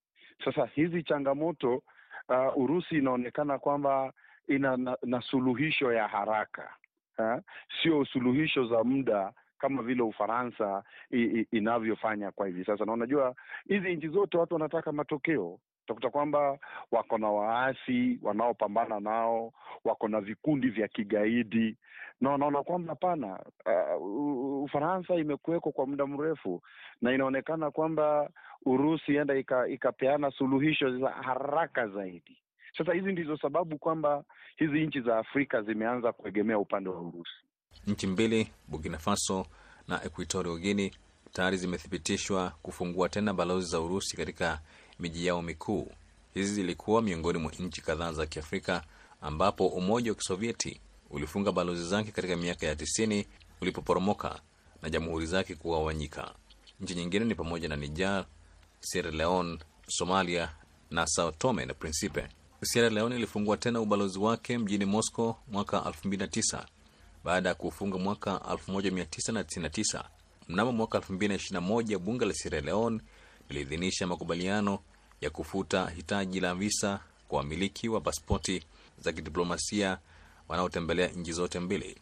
Sasa 0.45 0.65
hizi 0.65 1.03
changamoto 1.03 1.81
uh, 2.29 2.57
Urusi 2.57 2.95
inaonekana 2.97 3.59
kwamba 3.59 4.13
ina 4.47 4.77
na, 4.77 4.97
na 5.03 5.21
suluhisho 5.21 5.93
ya 5.93 6.07
haraka 6.07 6.69
ha? 7.17 7.41
Sio 7.81 8.05
suluhisho 8.05 8.65
za 8.67 8.83
muda 8.83 9.33
kama 9.59 9.81
vile 9.83 10.01
Ufaransa 10.03 10.83
inavyofanya 11.51 12.31
kwa 12.31 12.47
hivi 12.47 12.65
sasa. 12.65 12.85
Na 12.85 12.93
unajua 12.93 13.35
hizi 13.67 13.95
nchi 13.95 14.07
zote 14.07 14.37
watu 14.37 14.53
wanataka 14.53 14.91
matokeo. 14.91 15.59
Utakuta 15.83 16.09
kwamba 16.09 16.57
wako 16.91 17.17
na 17.17 17.29
waasi 17.31 18.19
wanaopambana 18.21 18.99
nao, 18.99 19.53
wako 19.83 20.07
na 20.07 20.21
vikundi 20.21 20.69
vya 20.69 20.87
kigaidi, 20.87 21.77
na 22.21 22.29
wanaona 22.29 22.63
kwamba 22.63 22.89
hapana, 22.93 23.39
uh, 23.99 24.63
Ufaransa 24.63 25.15
imekuwekwa 25.15 25.71
kwa 25.71 25.87
muda 25.87 26.05
mrefu, 26.07 26.61
na 27.01 27.11
inaonekana 27.13 27.71
kwamba 27.71 28.29
Urusi 28.65 29.15
enda 29.15 29.35
ikapeana 29.69 30.31
suluhisho 30.31 30.97
za 30.97 31.09
haraka 31.09 31.87
zaidi. 31.87 32.37
Sasa 32.77 32.93
hizi 32.93 33.11
ndizo 33.11 33.37
sababu 33.37 33.77
kwamba 33.77 34.23
hizi 34.57 34.85
nchi 34.87 35.01
za 35.01 35.17
Afrika 35.17 35.61
zimeanza 35.61 36.11
kuegemea 36.13 36.59
upande 36.59 36.89
wa 36.89 37.01
Urusi. 37.01 37.44
Nchi 37.88 38.07
mbili 38.07 38.51
Burkina 38.67 38.97
Faso 38.97 39.45
na 39.88 40.03
Equatorial 40.03 40.59
Guinea 40.59 40.91
tayari 41.33 41.57
zimethibitishwa 41.57 42.49
kufungua 42.61 43.09
tena 43.09 43.33
balozi 43.33 43.67
za 43.69 43.79
Urusi 43.81 44.17
katika 44.17 44.61
miji 44.99 45.25
yao 45.25 45.41
mikuu. 45.41 45.91
Hizi 46.33 46.53
zilikuwa 46.53 47.01
miongoni 47.01 47.39
mwa 47.39 47.51
nchi 47.59 47.81
kadhaa 47.81 48.11
za 48.13 48.25
Kiafrika 48.25 48.83
ambapo 49.21 49.67
Umoja 49.67 50.11
wa 50.11 50.15
Kisovieti 50.15 50.79
ulifunga 51.09 51.51
balozi 51.51 51.83
zake 51.88 52.11
katika 52.11 52.35
miaka 52.35 52.65
ya 52.67 52.75
tisini 52.75 53.25
ulipoporomoka 53.61 54.41
na 54.81 54.89
jamhuri 54.89 55.25
zake 55.25 55.55
kugawanyika. 55.55 56.33
Nchi 56.81 56.95
nyingine 56.95 57.25
ni 57.25 57.35
pamoja 57.35 57.67
na 57.67 57.75
Niger, 57.75 58.25
Sierra 58.79 59.11
Leone, 59.11 59.59
Somalia 59.88 60.51
na 60.91 61.07
Sao 61.07 61.31
Tome 61.31 61.65
na 61.65 61.73
Principe. 61.73 62.27
Sierra 62.63 62.89
Leone 62.89 63.15
ilifungua 63.15 63.57
tena 63.57 63.81
ubalozi 63.81 64.19
wake 64.19 64.57
mjini 64.57 64.85
Moscow 64.85 65.35
mwaka 65.47 65.77
2009 65.77 66.65
baada 67.25 67.49
ya 67.49 67.55
kufunga 67.55 67.97
mwaka 67.97 68.31
1999. 68.31 70.03
Mnamo 70.49 70.71
mwaka 70.71 70.97
2021 70.97 71.97
bunge 71.97 72.25
la 72.25 72.33
Sierra 72.33 72.61
Leone 72.61 72.99
liliidhinisha 73.49 74.07
makubaliano 74.07 74.79
ya 75.21 75.29
kufuta 75.29 75.89
hitaji 75.89 76.39
la 76.39 76.55
visa 76.55 76.99
kwa 77.27 77.38
wamiliki 77.38 77.89
wa 77.89 78.01
pasipoti 78.01 78.63
za 78.99 79.11
kidiplomasia 79.13 79.97
wanaotembelea 80.47 81.07
nchi 81.07 81.31
zote 81.33 81.59
mbili. 81.59 81.97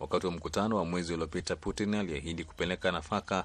Wakati 0.00 0.26
wa 0.26 0.32
mkutano 0.32 0.76
wa 0.76 0.84
mwezi 0.84 1.14
uliopita, 1.14 1.56
Putin 1.56 1.94
aliahidi 1.94 2.44
kupeleka 2.44 2.92
nafaka 2.92 3.44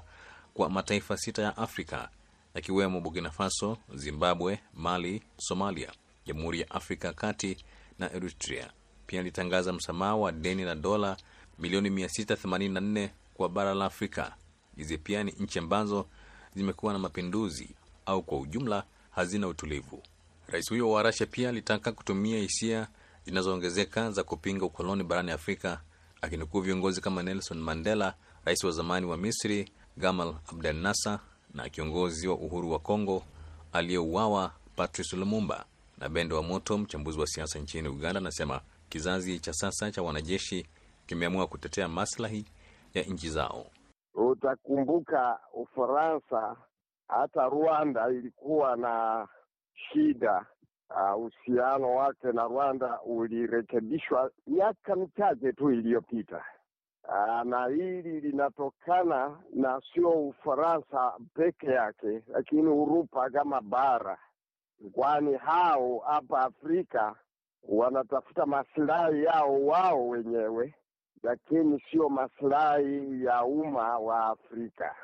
kwa 0.54 0.70
mataifa 0.70 1.16
sita 1.16 1.42
ya 1.42 1.56
Afrika 1.56 2.08
yakiwemo 2.54 3.00
Burkina 3.00 3.30
Faso, 3.30 3.78
Zimbabwe, 3.94 4.58
Mali, 4.74 5.22
Somalia, 5.38 5.92
Jamhuri 6.26 6.60
ya 6.60 6.70
Afrika 6.70 7.12
Kati 7.12 7.56
na 7.98 8.12
Eritrea. 8.12 8.70
Pia 9.10 9.20
alitangaza 9.20 9.72
msamaha 9.72 10.16
wa 10.16 10.32
deni 10.32 10.64
la 10.64 10.74
dola 10.74 11.16
milioni 11.58 11.90
684 11.90 13.08
kwa 13.34 13.48
bara 13.48 13.74
la 13.74 13.84
Afrika. 13.84 14.34
Hizi 14.76 14.98
pia 14.98 15.24
ni 15.24 15.32
nchi 15.40 15.58
ambazo 15.58 16.06
zimekuwa 16.54 16.92
na 16.92 16.98
mapinduzi 16.98 17.70
au 18.06 18.22
kwa 18.22 18.38
ujumla 18.40 18.84
hazina 19.10 19.48
utulivu. 19.48 20.02
Rais 20.46 20.68
huyo 20.70 20.90
wa 20.90 21.02
Rasia 21.02 21.26
pia 21.26 21.48
alitaka 21.48 21.92
kutumia 21.92 22.38
hisia 22.38 22.88
zinazoongezeka 23.24 24.10
za 24.10 24.24
kupinga 24.24 24.64
ukoloni 24.64 25.04
barani 25.04 25.30
Afrika, 25.30 25.80
akinukuu 26.20 26.60
viongozi 26.60 27.00
kama 27.00 27.22
Nelson 27.22 27.58
Mandela, 27.60 28.14
rais 28.44 28.64
wa 28.64 28.70
zamani 28.70 29.06
wa 29.06 29.16
Misri 29.16 29.70
Gamal 29.96 30.34
Abdel 30.48 30.76
Nasser 30.76 31.20
na 31.54 31.68
kiongozi 31.68 32.28
wa 32.28 32.34
uhuru 32.34 32.70
wa 32.72 32.78
Kongo 32.78 33.22
aliyeuawa 33.72 34.52
Patrice 34.76 35.16
Lumumba. 35.16 35.64
Na 35.98 36.08
Bendo 36.08 36.36
wa 36.36 36.42
Moto, 36.42 36.78
mchambuzi 36.78 37.20
wa 37.20 37.26
siasa 37.26 37.58
nchini 37.58 37.88
Uganda, 37.88 38.18
anasema 38.20 38.60
kizazi 38.90 39.38
cha 39.40 39.52
sasa 39.52 39.90
cha 39.90 40.02
wanajeshi 40.02 40.66
kimeamua 41.06 41.46
kutetea 41.46 41.88
maslahi 41.88 42.44
ya 42.94 43.02
nchi 43.02 43.28
zao. 43.28 43.66
Utakumbuka 44.14 45.38
Ufaransa, 45.54 46.56
hata 47.08 47.48
Rwanda 47.48 48.08
ilikuwa 48.10 48.76
na 48.76 49.28
shida. 49.74 50.46
Uhusiano 51.16 51.88
uh, 51.90 51.96
wake 51.96 52.32
na 52.32 52.42
Rwanda 52.44 53.00
ulirekebishwa 53.00 54.30
miaka 54.46 54.96
michache 54.96 55.52
tu 55.52 55.70
iliyopita. 55.70 56.44
Uh, 57.08 57.42
na 57.44 57.66
hili 57.66 58.20
linatokana 58.20 59.38
na 59.54 59.80
sio 59.94 60.10
Ufaransa 60.10 61.12
peke 61.34 61.66
yake, 61.66 62.22
lakini 62.28 62.68
Urupa 62.68 63.30
kama 63.30 63.60
bara, 63.60 64.18
kwani 64.92 65.36
hao 65.36 65.98
hapa 65.98 66.40
Afrika 66.40 67.16
wanatafuta 67.68 68.46
masilahi 68.46 69.24
yao 69.24 69.66
wao 69.66 70.08
wenyewe, 70.08 70.74
lakini 71.22 71.80
sio 71.90 72.08
masilahi 72.08 73.24
ya 73.24 73.44
umma 73.44 73.98
wa 73.98 74.26
Afrika. 74.26 74.96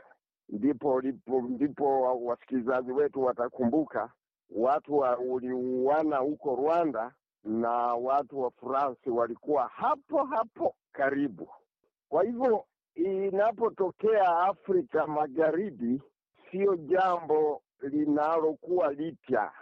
Ndipo 0.48 1.00
ndipo 1.00 1.40
ndipo 1.40 2.00
wasikilizaji 2.26 2.92
wetu 2.92 3.22
watakumbuka 3.22 4.12
watu 4.50 4.98
waliuana 4.98 6.16
huko 6.16 6.54
Rwanda 6.56 7.12
na 7.44 7.70
watu 7.94 8.40
wa 8.40 8.50
Fransi 8.50 9.10
walikuwa 9.10 9.68
hapo 9.68 10.24
hapo 10.24 10.74
karibu. 10.92 11.48
Kwa 12.08 12.24
hivyo 12.24 12.64
inapotokea 12.94 14.38
Afrika 14.40 15.06
Magharibi, 15.06 16.02
sio 16.50 16.76
jambo 16.76 17.62
linalokuwa 17.80 18.92
lipya, 18.92 19.52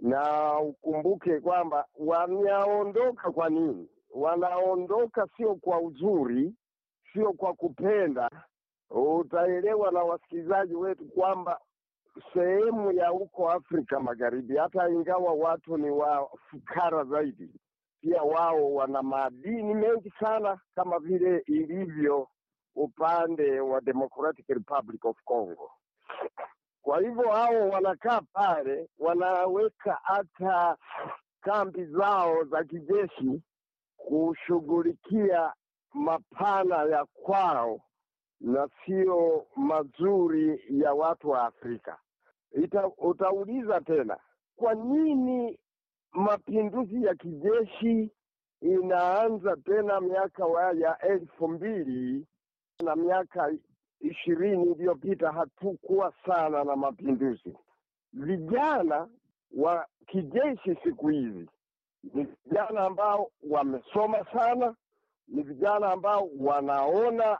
na 0.00 0.58
ukumbuke 0.60 1.40
kwamba 1.40 1.84
wanaondoka. 1.98 3.30
Kwa 3.32 3.50
nini 3.50 3.88
wanaondoka? 4.14 5.26
Sio 5.36 5.54
kwa 5.54 5.80
uzuri, 5.80 6.54
sio 7.12 7.32
kwa 7.32 7.54
kupenda. 7.54 8.30
Utaelewa 8.90 9.90
na 9.92 10.02
wasikilizaji 10.02 10.74
wetu 10.74 11.04
kwamba 11.04 11.60
sehemu 12.34 12.92
ya 12.92 13.08
huko 13.08 13.50
Afrika 13.50 14.00
Magharibi, 14.00 14.56
hata 14.56 14.88
ingawa 14.90 15.32
watu 15.32 15.76
ni 15.76 15.90
wafukara 15.90 17.04
zaidi, 17.04 17.50
pia 18.00 18.22
wao 18.22 18.74
wana 18.74 19.02
madini 19.02 19.74
mengi 19.74 20.12
sana, 20.20 20.60
kama 20.74 20.98
vile 20.98 21.42
ilivyo 21.46 22.28
upande 22.74 23.60
wa 23.60 23.80
Democratic 23.80 24.48
Republic 24.48 25.04
of 25.04 25.16
Congo. 25.24 25.70
Kwa 26.88 27.00
hivyo 27.00 27.30
hao 27.30 27.68
wanakaa 27.68 28.20
pale, 28.32 28.88
wanaweka 28.98 29.98
hata 30.02 30.76
kambi 31.40 31.84
zao 31.84 32.44
za 32.44 32.64
kijeshi 32.64 33.42
kushughulikia 33.96 35.52
mapana 35.94 36.76
ya 36.76 37.04
kwao 37.04 37.80
na 38.40 38.68
sio 38.84 39.46
mazuri 39.56 40.64
ya 40.70 40.92
watu 40.94 41.30
wa 41.30 41.46
Afrika. 41.46 41.98
Ita, 42.52 42.90
utauliza 42.98 43.80
tena 43.80 44.16
kwa 44.56 44.74
nini 44.74 45.58
mapinduzi 46.12 47.04
ya 47.04 47.14
kijeshi 47.14 48.10
inaanza 48.60 49.56
tena 49.56 50.00
miaka 50.00 50.44
ya 50.78 50.98
elfu 50.98 51.48
mbili 51.48 52.26
na 52.84 52.96
miaka 52.96 53.52
ishirini 54.00 54.64
iliyopita 54.72 55.32
hatukuwa 55.32 56.12
sana 56.26 56.64
na 56.64 56.76
mapinduzi. 56.76 57.56
Vijana 58.12 59.08
wa 59.56 59.86
kijeshi 60.06 60.76
siku 60.84 61.08
hizi 61.08 61.48
ni 62.14 62.24
vijana 62.44 62.80
ambao 62.80 63.30
wamesoma 63.50 64.24
sana, 64.32 64.74
ni 65.28 65.42
vijana 65.42 65.92
ambao 65.92 66.28
wanaona 66.40 67.38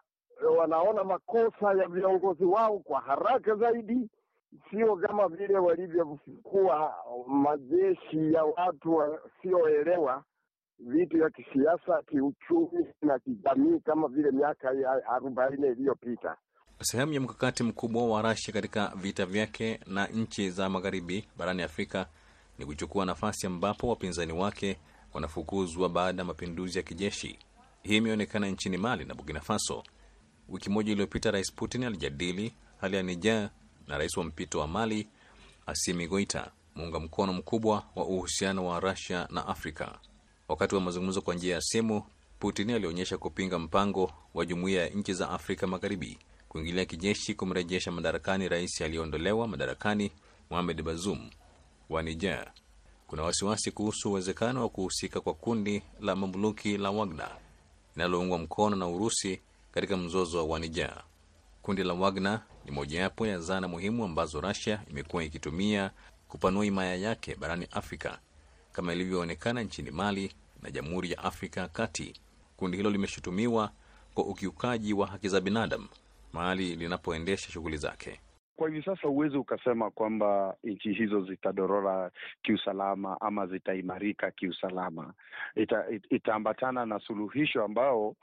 wanaona 0.59 1.05
makosa 1.05 1.73
ya 1.73 1.89
viongozi 1.89 2.45
wao 2.45 2.79
kwa 2.79 3.01
haraka 3.01 3.55
zaidi, 3.55 4.11
sio 4.71 4.97
kama 4.97 5.29
vile 5.29 5.59
walivyokuwa 5.59 6.95
majeshi 7.27 8.33
ya 8.33 8.45
watu 8.45 8.95
wasioelewa 8.95 10.25
vitu 10.79 11.17
vya 11.17 11.31
kisiasa, 11.31 12.03
kiuchumi 12.03 12.87
na 13.03 13.19
kijamii 13.19 13.81
kama 13.81 14.09
vile 14.09 14.31
miaka 14.31 14.73
ya 14.73 15.07
arobaini 15.07 15.67
iliyopita. 15.67 16.37
Sehemu 16.83 17.13
ya 17.13 17.21
mkakati 17.21 17.63
mkubwa 17.63 18.07
wa 18.09 18.23
Rasia 18.23 18.55
katika 18.55 18.93
vita 18.97 19.27
vyake 19.27 19.81
na 19.87 20.07
nchi 20.07 20.51
za 20.51 20.69
magharibi 20.69 21.29
barani 21.37 21.63
Afrika 21.63 22.07
ni 22.59 22.67
kuchukua 22.67 23.05
nafasi 23.07 23.47
ambapo 23.47 23.89
wapinzani 23.89 24.33
wake 24.33 24.77
wanafukuzwa 25.15 25.89
baada 25.89 26.21
ya 26.23 26.25
mapinduzi 26.27 26.79
ya 26.79 26.83
kijeshi. 26.85 27.39
Hii 27.83 27.97
imeonekana 27.97 28.47
nchini 28.49 28.77
Mali 28.77 29.05
na 29.05 29.15
Burkina 29.15 29.41
Faso. 29.41 29.83
Wiki 30.49 30.71
moja 30.71 30.93
iliyopita, 30.93 31.31
Rais 31.31 31.53
Putin 31.53 31.85
alijadili 31.85 32.55
hali 32.81 32.97
ya 32.97 33.03
Niger 33.03 33.51
na 33.87 33.99
rais 33.99 34.17
wa 34.17 34.25
mpito 34.25 34.59
wa 34.61 34.67
Mali 34.69 35.09
Asimi 35.67 36.09
Goita, 36.09 36.51
muunga 36.75 37.01
mkono 37.01 37.33
mkubwa 37.33 37.83
wa 37.97 38.05
uhusiano 38.07 38.67
wa 38.67 38.81
Rasia 38.81 39.29
na 39.31 39.47
Afrika. 39.47 39.99
Wakati 40.49 40.75
wa 40.75 40.81
mazungumzo 40.81 41.21
kwa 41.23 41.35
njia 41.35 41.55
ya 41.55 41.61
simu, 41.61 42.03
Putin 42.39 42.71
alionyesha 42.71 43.19
kupinga 43.19 43.59
mpango 43.59 44.13
wa 44.35 44.47
jumuiya 44.47 44.83
ya 44.83 44.89
nchi 44.89 45.15
za 45.15 45.31
Afrika 45.31 45.67
Magharibi 45.67 46.19
kuingilia 46.49 46.85
kijeshi 46.85 47.35
kumrejesha 47.35 47.93
madarakani 47.93 48.49
rais 48.49 48.81
aliyeondolewa 48.81 49.49
madarakani 49.49 50.13
Mohamed 50.51 50.83
Bazoum 50.83 51.31
wa 51.91 52.03
Niger. 52.03 52.53
Kuna 53.07 53.23
wasiwasi 53.23 53.71
kuhusu 53.71 54.11
uwezekano 54.11 54.63
wa 54.63 54.69
kuhusika 54.69 55.21
kwa 55.21 55.35
kundi 55.35 55.83
la 56.01 56.17
mamluki 56.17 56.77
la 56.79 56.91
Wagner 56.91 57.37
linaloungwa 57.97 58.39
mkono 58.39 58.77
na 58.77 58.87
Urusi 58.89 59.41
katika 59.73 59.97
mzozo 59.97 60.49
wa 60.49 60.59
Niger. 60.59 61.03
Kundi 61.63 61.85
la 61.85 61.95
Wagner 61.95 62.41
ni 62.65 62.71
mojawapo 62.71 63.27
ya 63.27 63.39
zana 63.39 63.69
muhimu 63.69 64.05
ambazo 64.05 64.41
Russia 64.41 64.83
imekuwa 64.91 65.25
ikitumia 65.25 65.91
kupanua 66.29 66.65
himaya 66.65 66.95
yake 66.97 67.35
barani 67.35 67.67
Afrika 67.71 68.19
kama 68.73 68.93
ilivyoonekana 68.93 69.63
nchini 69.63 69.91
Mali 69.91 70.33
na 70.63 70.71
Jamhuri 70.71 71.11
ya 71.13 71.19
Afrika 71.19 71.69
Kati. 71.69 72.15
Kundi 72.57 72.77
hilo 72.77 72.91
limeshutumiwa 72.91 73.73
kwa 74.15 74.25
ukiukaji 74.25 74.93
wa 74.93 75.07
haki 75.07 75.29
za 75.29 75.41
binadamu 75.41 75.89
mahali 76.33 76.77
linapoendesha 76.77 77.51
shughuli 77.53 77.77
zake. 77.77 78.21
Kwa 78.59 78.69
hivi 78.69 78.83
sasa 78.83 79.09
huwezi 79.09 79.37
ukasema 79.37 79.91
kwamba 79.91 80.57
nchi 80.65 80.93
hizo 80.93 81.21
zitadorora 81.25 82.11
kiusalama 82.43 83.21
ama 83.21 83.47
zitaimarika 83.47 84.31
kiusalama. 84.31 85.15
Ita, 85.57 85.91
it, 85.91 86.05
itaambatana 86.13 86.87
na 86.87 86.99
suluhisho 86.99 87.65
ambao 87.65 88.09
uh, 88.09 88.17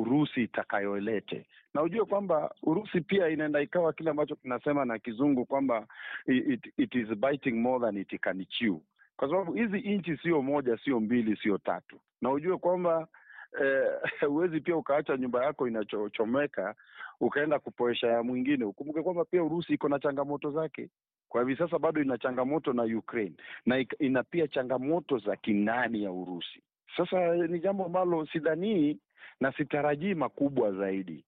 Urusi 0.00 0.42
itakayolete, 0.42 1.46
na 1.74 1.82
ujue 1.82 2.04
kwamba 2.04 2.54
Urusi 2.62 3.00
pia 3.00 3.28
inaenda 3.28 3.60
ikawa 3.60 3.92
kile 3.92 4.10
ambacho 4.10 4.36
kinasema 4.36 4.84
na 4.84 4.98
kizungu 4.98 5.44
kwamba 5.46 5.86
it, 6.26 6.72
it 6.76 6.94
is 6.94 7.08
biting 7.08 7.52
more 7.60 7.84
than 7.86 7.96
it 7.96 8.20
can 8.20 8.46
chew, 8.46 8.80
kwa 9.16 9.28
sababu 9.28 9.52
hizi 9.52 9.78
nchi 9.80 10.16
sio 10.16 10.42
moja, 10.42 10.78
sio 10.84 11.00
mbili, 11.00 11.36
sio 11.36 11.58
tatu, 11.58 12.00
na 12.22 12.30
ujue 12.30 12.56
kwamba 12.58 13.08
huwezi 14.28 14.56
eh, 14.56 14.62
pia 14.62 14.76
ukaacha 14.76 15.16
nyumba 15.16 15.44
yako 15.44 15.68
inachochomeka 15.68 16.74
ukaenda 17.20 17.58
kupoesha 17.58 18.06
ya 18.06 18.22
mwingine. 18.22 18.64
Ukumbuke 18.64 19.02
kwamba 19.02 19.24
pia 19.24 19.44
Urusi 19.44 19.74
iko 19.74 19.88
na 19.88 19.98
changamoto 19.98 20.50
zake. 20.50 20.88
Kwa 21.28 21.40
hivi 21.42 21.56
sasa 21.56 21.78
bado 21.78 22.02
ina 22.02 22.18
changamoto 22.18 22.72
na 22.72 22.82
Ukraine 22.82 23.34
na 23.66 23.84
ina 23.98 24.22
pia 24.22 24.48
changamoto 24.48 25.18
za 25.18 25.36
kindani 25.36 26.02
ya 26.02 26.12
Urusi. 26.12 26.62
Sasa 26.96 27.34
ni 27.34 27.60
jambo 27.60 27.84
ambalo 27.84 28.26
sidhanii 28.26 28.98
na 29.40 29.52
sitarajii 29.52 30.14
makubwa 30.14 30.72
zaidi, 30.72 31.24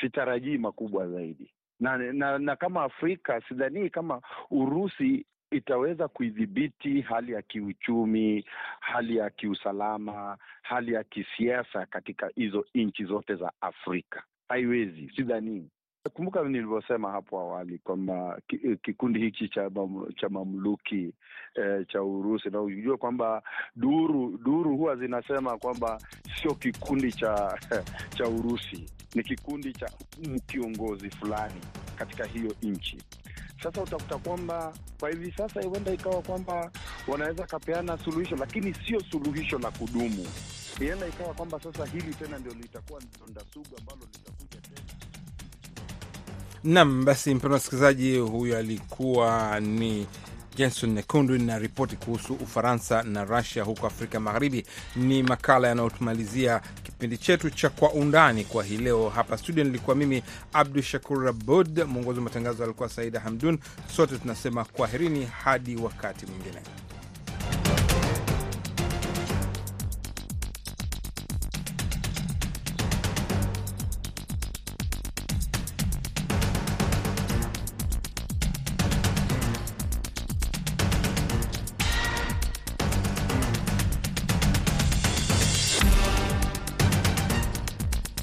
sitarajii 0.00 0.58
makubwa 0.58 1.08
zaidi 1.08 1.52
na, 1.80 1.96
na, 1.98 2.38
na 2.38 2.56
kama 2.56 2.82
Afrika 2.84 3.40
sidhanii 3.48 3.90
kama 3.90 4.20
Urusi 4.50 5.26
itaweza 5.50 6.08
kuidhibiti 6.08 7.00
hali 7.00 7.32
ya 7.32 7.42
kiuchumi, 7.42 8.44
hali 8.80 9.16
ya 9.16 9.30
kiusalama, 9.30 10.38
hali 10.62 10.92
ya 10.92 11.04
kisiasa 11.04 11.86
katika 11.86 12.30
hizo 12.36 12.64
nchi 12.74 13.04
zote 13.04 13.34
za 13.34 13.52
Afrika. 13.60 14.22
Haiwezi, 14.48 15.10
sidhani. 15.16 15.68
Kumbuka 16.12 16.42
nilivyosema 16.44 17.10
hapo 17.10 17.38
awali 17.40 17.78
kwamba 17.78 18.40
kikundi 18.82 19.20
hiki 19.20 19.48
cha 19.48 19.70
cha 20.16 20.28
mamluki 20.28 21.12
eh, 21.54 21.86
cha 21.88 22.02
Urusi, 22.02 22.50
na 22.50 22.60
ujue 22.60 22.96
kwamba 22.96 23.42
duru 23.76 24.38
duru 24.44 24.76
huwa 24.76 24.96
zinasema 24.96 25.58
kwamba 25.58 26.00
sio 26.42 26.54
kikundi 26.54 27.12
cha 27.12 27.58
cha 28.16 28.28
Urusi, 28.28 28.90
ni 29.14 29.22
kikundi 29.22 29.72
cha 29.72 29.90
kiongozi 30.46 31.10
fulani 31.10 31.60
katika 31.98 32.24
hiyo 32.24 32.54
nchi. 32.62 32.98
Sasa 33.62 33.82
utakuta 33.82 34.18
kwamba 34.18 34.72
kwa 35.00 35.10
hivi 35.10 35.32
sasa 35.36 35.62
huenda 35.62 35.92
ikawa 35.92 36.22
kwamba 36.22 36.70
wanaweza 37.08 37.46
kapeana 37.46 37.98
suluhisho, 37.98 38.36
lakini 38.36 38.74
sio 38.74 39.00
suluhisho 39.10 39.58
la 39.58 39.70
kudumu. 39.70 40.26
Huenda 40.78 41.06
ikawa 41.06 41.34
kwamba 41.34 41.60
sasa 41.60 41.86
hili 41.86 42.14
tena 42.14 42.38
ndio 42.38 42.52
litakuwa 42.52 43.00
donda 43.20 43.40
sugu 43.54 43.76
ambalo 43.78 44.00
litakuja 44.12 44.60
tena. 44.60 44.80
Nam, 46.64 47.04
basi 47.04 47.34
mpendwa 47.34 47.58
msikilizaji, 47.58 48.18
huyo 48.18 48.58
alikuwa 48.58 49.60
ni 49.60 50.06
Jenson 50.56 50.90
Nekundu 50.90 51.38
na 51.38 51.58
ripoti 51.58 51.96
kuhusu 51.96 52.34
Ufaransa 52.34 53.02
na 53.02 53.24
Rusia 53.24 53.62
huko 53.62 53.86
Afrika 53.86 54.20
Magharibi. 54.20 54.66
Ni 54.96 55.22
makala 55.22 55.68
yanayotumalizia 55.68 56.60
kipindi 56.82 57.18
chetu 57.18 57.50
cha 57.50 57.68
Kwa 57.70 57.92
Undani 57.92 58.44
kwa 58.44 58.64
hii 58.64 58.76
leo. 58.76 59.08
Hapa 59.08 59.36
studio 59.38 59.64
nilikuwa 59.64 59.96
mimi 59.96 60.22
Abdu 60.52 60.82
Shakur 60.82 61.28
Abud, 61.28 61.78
mwongozi 61.84 62.18
wa 62.18 62.24
matangazo 62.24 62.64
alikuwa 62.64 62.88
Saida 62.88 63.20
Hamdun. 63.20 63.58
Sote 63.96 64.18
tunasema 64.18 64.64
kwaherini 64.64 65.24
hadi 65.44 65.76
wakati 65.76 66.26
mwingine. 66.26 66.60